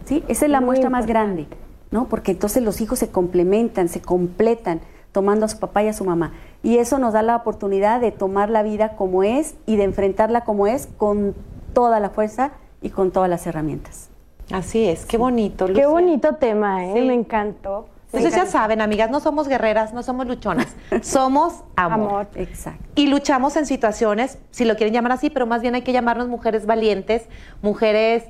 ¿Sí? 0.09 0.23
Esa 0.27 0.45
es 0.45 0.51
la 0.51 0.59
Muy 0.59 0.69
muestra 0.69 0.89
más 0.89 1.05
grande, 1.05 1.45
¿no? 1.91 2.07
Porque 2.09 2.31
entonces 2.31 2.63
los 2.63 2.81
hijos 2.81 2.97
se 2.97 3.09
complementan, 3.09 3.89
se 3.89 4.01
completan 4.01 4.81
tomando 5.11 5.45
a 5.45 5.49
su 5.49 5.59
papá 5.59 5.83
y 5.83 5.87
a 5.87 5.93
su 5.93 6.03
mamá. 6.03 6.33
Y 6.63 6.79
eso 6.79 6.97
nos 6.97 7.13
da 7.13 7.21
la 7.21 7.35
oportunidad 7.35 8.01
de 8.01 8.11
tomar 8.11 8.49
la 8.49 8.63
vida 8.63 8.95
como 8.95 9.21
es 9.21 9.53
y 9.67 9.75
de 9.75 9.83
enfrentarla 9.83 10.45
como 10.45 10.65
es 10.65 10.87
con 10.97 11.35
toda 11.73 11.99
la 11.99 12.09
fuerza 12.09 12.53
y 12.81 12.89
con 12.89 13.11
todas 13.11 13.29
las 13.29 13.45
herramientas. 13.45 14.09
Así 14.51 14.83
es, 14.83 15.05
qué 15.05 15.17
bonito. 15.17 15.67
Qué 15.67 15.85
bonito 15.85 16.37
tema, 16.37 16.87
¿eh? 16.87 16.93
Sí. 16.95 17.01
Me 17.01 17.13
encantó. 17.13 17.85
Entonces 18.11 18.33
ya 18.33 18.47
saben, 18.47 18.81
amigas, 18.81 19.11
no 19.11 19.19
somos 19.19 19.47
guerreras, 19.47 19.93
no 19.93 20.01
somos 20.01 20.25
luchonas, 20.25 20.75
somos 21.03 21.61
amor. 21.75 22.09
Amor. 22.09 22.27
Exacto. 22.33 22.83
Y 22.95 23.05
luchamos 23.05 23.55
en 23.57 23.67
situaciones, 23.67 24.39
si 24.49 24.65
lo 24.65 24.75
quieren 24.75 24.95
llamar 24.95 25.11
así, 25.11 25.29
pero 25.29 25.45
más 25.45 25.61
bien 25.61 25.75
hay 25.75 25.83
que 25.83 25.93
llamarnos 25.93 26.27
mujeres 26.27 26.65
valientes, 26.65 27.27
mujeres 27.61 28.23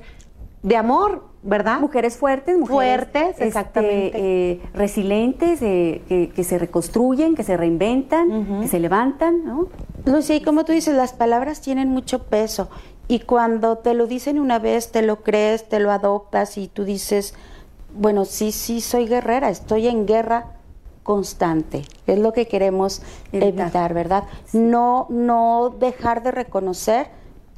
de 0.62 0.76
amor, 0.76 1.24
¿verdad? 1.42 1.80
Mujeres 1.80 2.16
fuertes, 2.18 2.58
mujeres 2.58 2.74
Fuertes, 3.10 3.30
este, 3.30 3.46
exactamente. 3.46 4.10
eh, 4.14 4.60
resilientes, 4.74 5.62
eh, 5.62 6.02
que, 6.06 6.28
que 6.28 6.44
se 6.44 6.58
reconstruyen, 6.58 7.34
que 7.34 7.42
se 7.44 7.56
reinventan, 7.56 8.60
que 8.60 8.68
se 8.68 8.78
levantan, 8.78 9.44
¿no? 9.44 9.68
Lucy, 10.04 10.34
y 10.34 10.40
como 10.42 10.64
tú 10.64 10.72
dices, 10.72 10.94
las 10.94 11.12
palabras 11.14 11.60
tienen 11.62 11.88
mucho 11.88 12.24
peso 12.24 12.68
y 13.08 13.20
cuando 13.20 13.78
te 13.78 13.94
lo 13.94 14.06
dicen 14.06 14.38
una 14.38 14.58
vez, 14.58 14.92
te 14.92 15.02
lo 15.02 15.22
crees, 15.22 15.68
te 15.68 15.80
lo 15.80 15.90
adoptas 15.90 16.58
y 16.58 16.68
tú 16.68 16.84
dices, 16.84 17.34
bueno, 17.94 18.24
sí, 18.26 18.52
sí, 18.52 18.80
soy 18.82 19.06
guerrera, 19.06 19.48
estoy 19.50 19.88
en 19.88 20.06
guerra 20.06 20.56
constante, 21.02 21.82
es 22.06 22.18
lo 22.18 22.32
que 22.34 22.46
queremos 22.46 23.02
Evitar. 23.32 23.64
evitar, 23.64 23.94
¿verdad? 23.94 24.24
No, 24.52 25.06
no 25.08 25.74
dejar 25.80 26.22
de 26.22 26.30
reconocer 26.30 27.08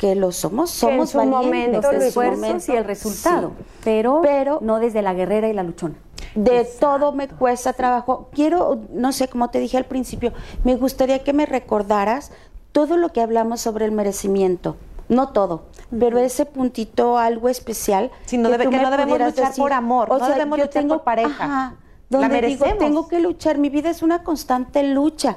que 0.03 0.17
lo 0.17 0.33
somos, 0.33 0.73
Que 0.81 0.87
en 0.87 0.93
somos 1.07 1.11
su 1.11 1.19
valientes. 1.19 1.47
momento 1.47 1.91
esfuerzos 1.93 2.41
momento, 2.41 2.73
y 2.73 2.77
el 2.77 2.85
resultado, 2.85 3.53
sí. 3.57 3.65
pero, 3.85 4.19
Pero- 4.21 4.59
no 4.61 4.81
desde 4.81 5.01
la 5.01 5.15
guerrera 5.15 5.49
y 5.49 5.53
la 5.53 5.63
luchona. 5.63 5.95
De 6.35 6.65
todo 6.81 7.13
me 7.13 7.29
cuesta 7.29 7.73
trabajo. 7.73 8.29
Quiero, 8.33 8.81
no 8.93 9.13
sé, 9.13 9.29
como 9.29 9.49
te 9.51 9.61
dije 9.61 9.77
al 9.77 9.85
principio, 9.85 10.33
me 10.65 10.75
gustaría 10.75 11.23
que 11.23 11.33
me 11.33 11.47
recordaras 11.47 12.33
todo 12.73 12.97
lo 12.97 13.11
que 13.13 13.21
hablamos 13.21 13.61
sobre 13.61 13.85
el 13.85 13.93
merecimiento. 13.93 14.75
No 15.09 15.29
todo, 15.29 15.67
pero 15.97 16.19
ese 16.19 16.47
puntito 16.47 17.17
algo 17.17 17.49
especial. 17.49 18.11
No 18.33 18.51
debe- 18.51 18.69
que 18.71 18.79
no 18.79 18.91
debemos 18.91 19.21
luchar 19.21 19.53
por 19.57 19.73
amor, 19.73 20.09
no 20.09 20.29
debemos 20.29 20.59
yo 20.59 20.65
luchar 20.65 20.87
por 20.89 21.03
pareja. 21.05 21.45
ajá, 21.45 21.75
La 22.11 22.19
donde 22.19 22.41
digo, 22.41 22.65
merecemos. 22.65 22.79
tengo 22.79 23.09
que 23.09 23.21
luchar, 23.21 23.59
mi 23.59 23.69
vida 23.69 23.89
es 23.91 24.03
una 24.03 24.25
constante 24.25 24.83
lucha. 24.83 25.37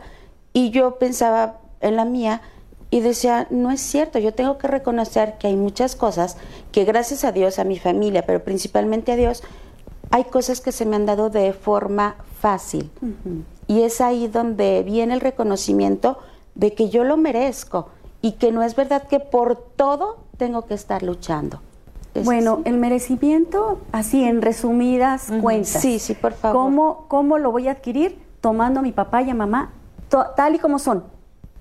Y 0.53 0.71
yo 0.71 0.97
pensaba, 0.97 1.57
en 1.81 1.97
la 1.97 2.05
mía 2.05 2.41
y 2.91 2.99
decía, 3.01 3.47
no 3.49 3.71
es 3.71 3.81
cierto, 3.81 4.19
yo 4.19 4.33
tengo 4.33 4.57
que 4.57 4.67
reconocer 4.67 5.37
que 5.37 5.47
hay 5.47 5.55
muchas 5.55 5.95
cosas 5.95 6.37
que 6.71 6.85
gracias 6.85 7.23
a 7.23 7.31
Dios, 7.31 7.59
a 7.59 7.63
mi 7.63 7.77
familia, 7.79 8.25
pero 8.25 8.43
principalmente 8.43 9.11
a 9.11 9.15
Dios, 9.15 9.43
hay 10.11 10.25
cosas 10.25 10.61
que 10.61 10.71
se 10.71 10.85
me 10.85 10.95
han 10.95 11.05
dado 11.05 11.29
de 11.29 11.51
forma 11.53 12.15
fácil. 12.39 12.89
Y 13.67 13.81
es 13.81 14.01
ahí 14.01 14.27
donde 14.27 14.83
viene 14.83 15.13
el 15.15 15.19
reconocimiento 15.21 16.19
de 16.53 16.73
que 16.73 16.89
yo 16.89 17.03
lo 17.03 17.17
merezco 17.17 17.89
y 18.21 18.33
que 18.33 18.51
no 18.51 18.63
es 18.63 18.75
verdad 18.75 19.03
que 19.07 19.19
por 19.19 19.55
todo 19.55 20.17
tengo 20.37 20.65
que 20.65 20.73
estar 20.75 21.03
luchando. 21.03 21.59
Es 22.13 22.23
Bueno, 22.23 22.59
así. 22.61 22.69
el 22.69 22.77
merecimiento, 22.77 23.79
así 23.91 24.23
en 24.23 24.41
resumidas 24.41 25.31
cuentas. 25.41 25.81
Sí, 25.81 25.99
sí, 25.99 26.13
por 26.13 26.33
favor. 26.33 26.61
¿Cómo, 26.61 27.05
¿Cómo 27.09 27.37
lo 27.39 27.51
voy 27.51 27.67
a 27.67 27.71
adquirir? 27.71 28.17
Tomando 28.39 28.79
a 28.79 28.83
mi 28.83 28.91
papá 28.93 29.21
y 29.21 29.31
a 29.31 29.33
mamá 29.33 29.73
tal 30.37 30.55
y 30.55 30.59
como 30.59 30.79
son. 30.79 31.03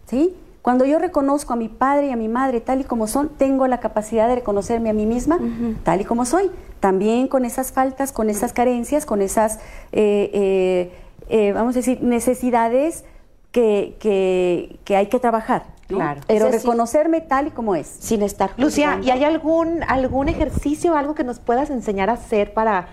¿Sí? 0.07 0.37
Cuando 0.65 0.87
yo 0.87 0.99
reconozco 0.99 1.53
a 1.53 1.57
mi 1.57 1.69
padre 1.69 2.07
y 2.07 2.11
a 2.11 2.17
mi 2.17 2.27
madre 2.27 2.63
tal 2.63 2.81
y 2.81 2.85
como 2.85 3.07
son, 3.07 3.29
tengo 3.29 3.67
la 3.67 3.81
capacidad 3.81 4.29
de 4.29 4.37
reconocerme 4.37 4.89
a 4.89 4.95
mí 4.95 5.05
misma 5.05 5.39
tal 5.83 6.01
y 6.01 6.05
como 6.07 6.25
soy. 6.25 6.51
También 6.81 7.29
con 7.29 7.45
esas 7.45 7.71
faltas, 7.71 8.13
con 8.13 8.31
esas 8.31 8.55
carencias, 8.55 9.05
con 9.05 9.21
esas, 9.21 9.59
eh, 9.93 10.31
eh, 10.33 10.93
eh, 11.29 11.53
vamos 11.53 11.75
a 11.77 11.81
decir, 11.81 12.03
necesidades 12.03 13.05
que, 13.53 13.97
que- 14.01 14.79
que 14.85 14.97
hay 14.97 15.09
que 15.09 15.21
trabajar. 15.21 15.65
¿no? 15.91 15.99
Claro. 15.99 16.23
Pero 16.27 16.47
Es 16.47 16.53
reconocerme 16.63 17.21
tal 17.21 17.49
y 17.49 17.51
como 17.51 17.75
es. 17.75 17.87
sin 17.87 18.23
estar 18.23 18.53
Lucia. 18.57 18.99
¿y 19.03 19.11
hay 19.11 19.23
algún, 19.23 19.83
algún 19.87 20.31
ejercicio, 20.31 20.97
algo 20.97 21.15
que 21.15 21.25
nos 21.25 21.41
puedas 21.41 21.69
enseñar 21.69 22.09
a 22.09 22.15
hacer 22.15 22.55
para 22.55 22.89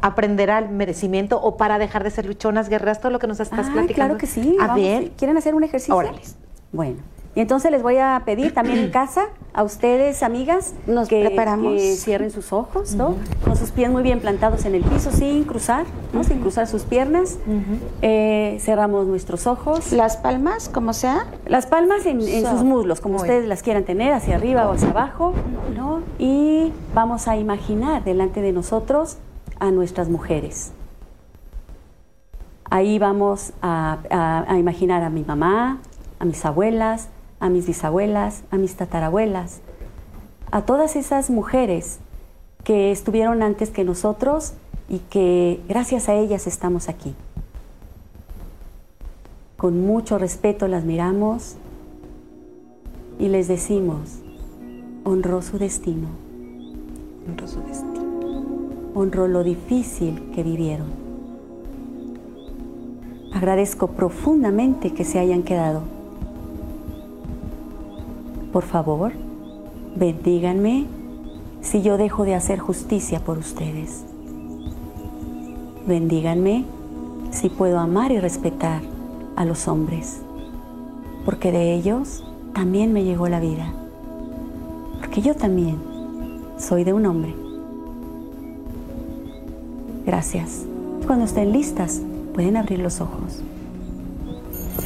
aprender 0.00 0.52
al 0.52 0.68
merecimiento 0.70 1.40
o 1.42 1.56
para 1.56 1.78
dejar 1.80 2.04
de 2.04 2.12
ser 2.12 2.26
luchonas, 2.26 2.68
guerreras, 2.68 3.00
todo 3.00 3.10
lo 3.10 3.18
que 3.18 3.26
nos 3.26 3.40
estás 3.40 3.66
Ah, 3.66 3.72
platicando? 3.72 3.94
claro 3.94 4.18
que 4.18 4.28
sí. 4.28 4.56
A 4.60 4.68
Vamos, 4.68 4.82
ver, 4.84 5.10
¿Quieren 5.18 5.36
hacer 5.36 5.56
un 5.56 5.64
ejercicio? 5.64 5.96
Órales. 5.96 6.36
Bueno, 6.72 6.96
y 7.34 7.40
entonces 7.40 7.70
les 7.70 7.82
voy 7.82 7.96
a 7.98 8.22
pedir 8.24 8.52
también 8.52 8.78
en 8.78 8.90
casa 8.90 9.26
a 9.54 9.62
ustedes, 9.62 10.22
amigas, 10.22 10.74
Nos 10.86 11.08
que, 11.08 11.24
preparamos. 11.24 11.72
que 11.74 11.94
cierren 11.96 12.30
sus 12.30 12.52
ojos, 12.52 12.94
¿no? 12.94 13.14
Con 13.44 13.56
sus 13.56 13.70
pies 13.70 13.90
muy 13.90 14.02
bien 14.02 14.20
plantados 14.20 14.64
en 14.64 14.74
el 14.74 14.82
piso, 14.82 15.10
sin 15.12 15.44
cruzar, 15.44 15.84
¿no? 16.12 16.24
Sin 16.24 16.40
cruzar 16.40 16.66
sus 16.66 16.82
piernas. 16.82 17.38
Eh, 18.02 18.58
cerramos 18.60 19.06
nuestros 19.06 19.46
ojos. 19.46 19.92
Las 19.92 20.16
palmas, 20.16 20.68
como 20.68 20.92
sea. 20.92 21.26
Las 21.46 21.66
palmas 21.66 22.06
en, 22.06 22.20
en 22.20 22.42
So- 22.42 22.50
sus 22.52 22.64
muslos, 22.64 23.00
como 23.00 23.14
Muy 23.14 23.22
ustedes 23.22 23.46
las 23.48 23.62
quieran 23.62 23.84
tener, 23.84 24.12
hacia 24.12 24.34
arriba 24.36 24.68
o 24.68 24.72
hacia 24.72 24.90
abajo, 24.90 25.32
¿no? 25.76 26.00
Y 26.18 26.72
vamos 26.94 27.28
a 27.28 27.36
imaginar 27.36 28.04
delante 28.04 28.42
de 28.42 28.52
nosotros 28.52 29.16
a 29.60 29.70
nuestras 29.70 30.08
mujeres. 30.08 30.72
Ahí 32.70 32.98
vamos 32.98 33.52
a, 33.62 33.98
a- 34.10 34.44
a 34.52 34.58
imaginar 34.58 35.02
a 35.02 35.08
mi 35.10 35.22
mamá, 35.24 35.78
a 36.18 36.24
mis 36.24 36.44
abuelas, 36.44 37.08
a 37.40 37.48
mis 37.48 37.66
bisabuelas, 37.66 38.42
a 38.50 38.56
mis 38.56 38.74
tatarabuelas, 38.76 39.60
a 40.50 40.62
todas 40.62 40.96
esas 40.96 41.30
mujeres 41.30 41.98
que 42.64 42.90
estuvieron 42.90 43.42
antes 43.42 43.70
que 43.70 43.84
nosotros 43.84 44.54
y 44.88 44.98
que 45.10 45.60
gracias 45.68 46.08
a 46.08 46.14
ellas 46.14 46.46
estamos 46.46 46.88
aquí. 46.88 47.14
Con 49.56 49.84
mucho 49.86 50.18
respeto 50.18 50.68
las 50.68 50.84
miramos 50.84 51.56
y 53.18 53.28
les 53.28 53.48
decimos, 53.48 54.20
honró 55.04 55.42
su 55.42 55.58
destino, 55.58 56.08
honró 57.26 57.48
su 57.48 57.60
destino. 57.62 57.98
honró 58.94 59.28
lo 59.28 59.44
difícil 59.44 60.30
que 60.34 60.42
vivieron. 60.42 60.88
Agradezco 63.32 63.88
profundamente 63.88 64.92
que 64.92 65.04
se 65.04 65.18
hayan 65.18 65.42
quedado. 65.42 65.97
Por 68.52 68.64
favor, 68.64 69.12
bendíganme 69.96 70.86
si 71.60 71.82
yo 71.82 71.98
dejo 71.98 72.24
de 72.24 72.34
hacer 72.34 72.58
justicia 72.58 73.20
por 73.20 73.38
ustedes. 73.38 74.04
Bendíganme 75.86 76.64
si 77.30 77.48
puedo 77.48 77.78
amar 77.78 78.10
y 78.10 78.20
respetar 78.20 78.82
a 79.36 79.44
los 79.44 79.68
hombres, 79.68 80.20
porque 81.24 81.52
de 81.52 81.74
ellos 81.74 82.24
también 82.54 82.92
me 82.92 83.04
llegó 83.04 83.28
la 83.28 83.40
vida, 83.40 83.72
porque 85.00 85.20
yo 85.20 85.34
también 85.34 85.76
soy 86.58 86.84
de 86.84 86.92
un 86.92 87.06
hombre. 87.06 87.34
Gracias. 90.06 90.64
Cuando 91.06 91.26
estén 91.26 91.52
listas, 91.52 92.00
pueden 92.34 92.56
abrir 92.56 92.78
los 92.78 93.00
ojos. 93.00 93.42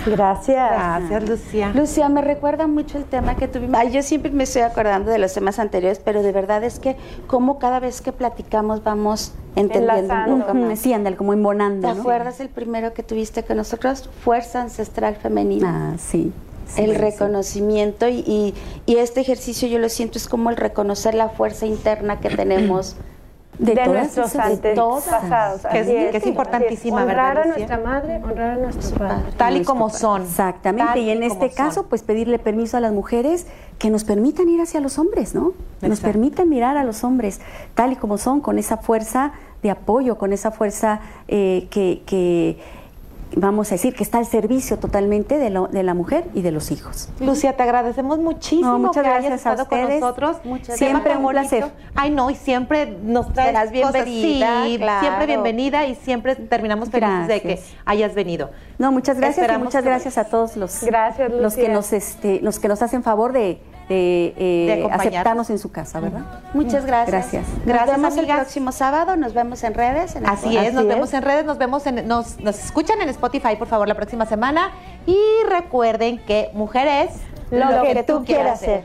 Gracias. 0.07 0.71
Gracias, 0.71 1.29
Lucia. 1.29 1.73
Lucia, 1.75 2.09
me 2.09 2.21
recuerda 2.23 2.67
mucho 2.67 2.99
el 2.99 3.05
tema 3.05 3.37
que 3.37 3.49
tuvimos. 3.49 3.79
Ay, 3.79 3.91
yo 3.93 4.03
siempre 4.03 4.31
me 4.33 4.45
estoy 4.45 4.63
acordando 4.63 5.11
de 5.11 5.19
los 5.19 5.33
temas 5.35 5.59
anteriores, 5.59 6.01
pero 6.05 6.23
de 6.23 6.33
verdad 6.33 6.65
es 6.65 6.79
que 6.79 6.97
como 7.27 7.59
cada 7.59 7.81
vez 7.81 8.01
que 8.01 8.13
platicamos 8.13 8.83
vamos 8.83 9.33
entendiendo 9.57 10.15
un 10.27 10.41
poco 10.43 10.55
más. 10.55 10.79
Sí, 10.79 10.93
como 11.17 11.33
¿Te 11.33 11.39
embonando, 11.39 11.95
¿no? 11.95 12.01
acuerdas 12.01 12.41
el 12.41 12.49
primero 12.49 12.95
que 12.95 13.03
tuviste 13.03 13.43
con 13.43 13.57
nosotros? 13.59 14.09
Fuerza 14.25 14.61
ancestral 14.63 15.17
femenina. 15.17 15.93
Ah, 15.95 15.99
sí. 15.99 16.33
sí, 16.67 16.83
el 16.83 16.95
reconocimiento 16.95 18.09
y- 18.09 18.55
y 18.87 18.97
este 18.97 19.21
ejercicio 19.21 19.69
yo 19.69 19.79
lo 19.79 19.89
siento 19.89 20.19
es 20.19 20.27
como 20.29 20.51
el 20.51 20.57
reconocer 20.57 21.15
la 21.15 21.29
fuerza 21.29 21.67
interna 21.67 22.19
que 22.21 22.31
tenemos. 22.31 22.97
De, 23.59 23.75
nuestros 23.87 24.35
antepasados. 24.35 25.61
Que 25.71 25.81
es- 25.81 25.87
que 26.11 26.17
es 26.17 26.27
importantísima, 26.27 27.03
Honrar 27.03 27.37
¿verdad, 27.37 27.43
a 27.43 27.47
Lucía? 27.47 27.67
nuestra 27.67 27.91
madre, 27.91 28.17
honrar 28.25 28.51
a 28.51 28.57
nuestro 28.57 28.99
padre. 28.99 29.25
Tal 29.37 29.57
y 29.59 29.63
como 29.65 29.91
son. 29.91 30.23
Exactamente. 30.23 31.01
Y 31.01 31.11
en 31.11 31.23
este 31.23 31.49
son. 31.49 31.57
caso, 31.57 31.87
pues 31.87 32.03
pedirle 32.03 32.39
permiso 32.39 32.77
a 32.77 32.81
las 32.81 32.93
mujeres 32.93 33.47
que 33.79 33.91
nos 33.91 34.05
permitan 34.05 34.49
ir 34.49 34.61
hacia 34.61 34.81
los 34.81 34.99
hombres, 34.99 35.35
¿no? 35.35 35.53
Que 35.81 35.89
Nos 35.89 36.01
permitan 36.01 36.49
mirar 36.49 36.77
a 36.77 36.85
los 36.85 37.05
hombres 37.05 37.41
tal 37.75 37.93
y 37.93 37.97
como 37.97 38.17
son, 38.19 38.41
con 38.41 38.59
esa 38.59 38.79
fuerza 38.79 39.33
de 39.63 39.71
apoyo, 39.71 40.17
con 40.19 40.33
esa 40.33 40.51
fuerza 40.51 41.01
eh, 41.29 41.69
que, 41.71 42.03
que, 42.07 42.59
vamos 43.37 43.69
a 43.71 43.75
decir, 43.77 43.95
que 43.95 44.03
está 44.03 44.19
al 44.19 44.27
servicio 44.27 44.79
totalmente 44.79 45.39
de, 45.39 45.51
lo- 45.51 45.69
de 45.69 45.83
la 45.83 45.95
mujer 45.95 46.25
y 46.35 46.43
de 46.43 46.53
los 46.53 46.71
hijos. 46.71 47.09
Lucia, 47.21 47.57
te 47.57 47.63
agradecemos 47.63 48.19
muchísimo 48.19 48.73
No, 48.73 48.79
muchas 48.79 49.03
que 49.03 49.09
hayas 49.09 49.25
gracias 49.25 49.47
a 49.61 49.65
con 49.65 49.81
ustedes. 49.81 50.01
nosotros. 50.01 50.37
Muchas 50.45 50.77
siempre 50.77 51.13
gracias. 51.15 51.19
un 51.25 51.31
placer. 51.31 51.65
Ay, 51.95 52.11
no, 52.11 52.31
y 52.31 52.35
siempre 52.35 52.87
nos 53.03 53.33
traes 53.33 53.49
Serás 53.51 53.71
cosas, 53.73 54.05
bienvenida, 54.05 54.65
sí, 54.67 54.77
claro. 54.79 55.01
siempre 55.01 55.27
bienvenida 55.27 55.87
y 55.87 55.95
siempre 55.95 56.37
terminamos 56.37 56.91
felices 56.91 57.29
de 57.29 57.41
que 57.41 57.49
Gracias. 57.55 57.75
hayas 57.85 58.15
venido. 58.15 58.51
No, 58.79 58.93
muchas 58.93 59.17
gracias 59.19 59.51
y 59.53 59.59
muchas 59.59 59.85
gracias 59.85 60.19
a 60.19 60.25
todos 60.25 60.57
los, 60.57 60.83
Gracias, 60.83 61.31
los 61.31 61.55
que 61.55 61.61
Lucía. 61.63 61.75
nos 61.75 61.93
este, 61.93 62.41
los 62.41 62.59
que 62.59 62.69
nos 62.69 62.83
hacen 62.83 63.03
favor 63.03 63.33
de, 63.33 63.61
de, 63.93 64.35
eh, 64.37 64.87
De 64.87 64.93
aceptarnos 64.93 65.51
en 65.51 65.59
su 65.59 65.71
casa, 65.71 66.01
¿verdad? 66.01 66.23
Muchas 66.55 66.87
gracias. 66.87 67.11
Gracias. 67.11 67.49
Nos 67.49 67.67
Gracias, 67.67 67.97
vemos 67.97 68.13
amigas. 68.13 68.37
el 68.39 68.43
próximo 68.45 68.73
sábado, 68.73 69.17
nos 69.17 69.35
vemos 69.35 69.63
en 69.65 69.75
redes. 69.75 70.17
en 70.17 70.27
Así 70.27 70.57
es, 70.57 70.73
nos 70.73 70.87
vemos 70.87 71.13
en 71.15 71.23
redes, 71.23 71.45
nos 71.45 71.59
vemos 71.59 71.87
en, 71.87 72.07
nos, 72.09 72.39
nos 72.41 72.59
escuchan 72.65 73.01
en 73.01 73.09
Spotify, 73.09 73.57
por 73.59 73.69
favor, 73.69 73.89
la 73.89 73.95
próxima 73.95 74.27
semana. 74.27 74.71
Y 75.07 75.19
recuerden 75.49 76.19
que 76.19 76.51
mujeres 76.55 77.11
Lo 77.51 77.83
que 77.83 78.03
tú 78.03 78.25
quieras 78.25 78.61
ser. 78.61 78.85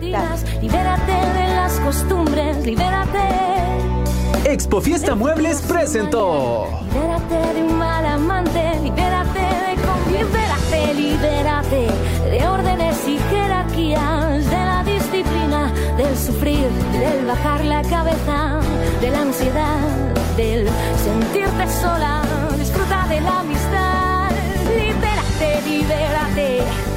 Libérate 0.00 1.12
de 1.12 1.54
las 1.54 1.80
costumbres, 1.80 2.64
libérate. 2.64 3.18
Expo 4.44 4.80
Fiesta 4.80 5.14
Muebles 5.14 5.62
presentó. 5.62 6.66
Libérate 6.92 7.54
de 7.54 7.62
un 7.62 7.78
mal 7.78 8.04
amante, 8.04 8.80
libérate 8.82 9.53
Libérate 10.74 11.86
de 12.30 12.48
órdenes 12.48 12.96
y 13.08 13.18
jerarquías, 13.30 14.50
de 14.50 14.56
la 14.56 14.82
disciplina, 14.84 15.72
del 15.96 16.16
sufrir, 16.16 16.68
del 16.92 17.26
bajar 17.26 17.64
la 17.64 17.82
cabeza, 17.82 18.60
de 19.00 19.10
la 19.10 19.20
ansiedad, 19.22 19.78
del 20.36 20.68
sentirte 21.04 21.68
sola. 21.80 22.22
Disfruta 22.58 23.06
de 23.08 23.20
la 23.20 23.40
amistad. 23.40 24.30
Libérate, 24.76 25.62
libérate 25.68 26.93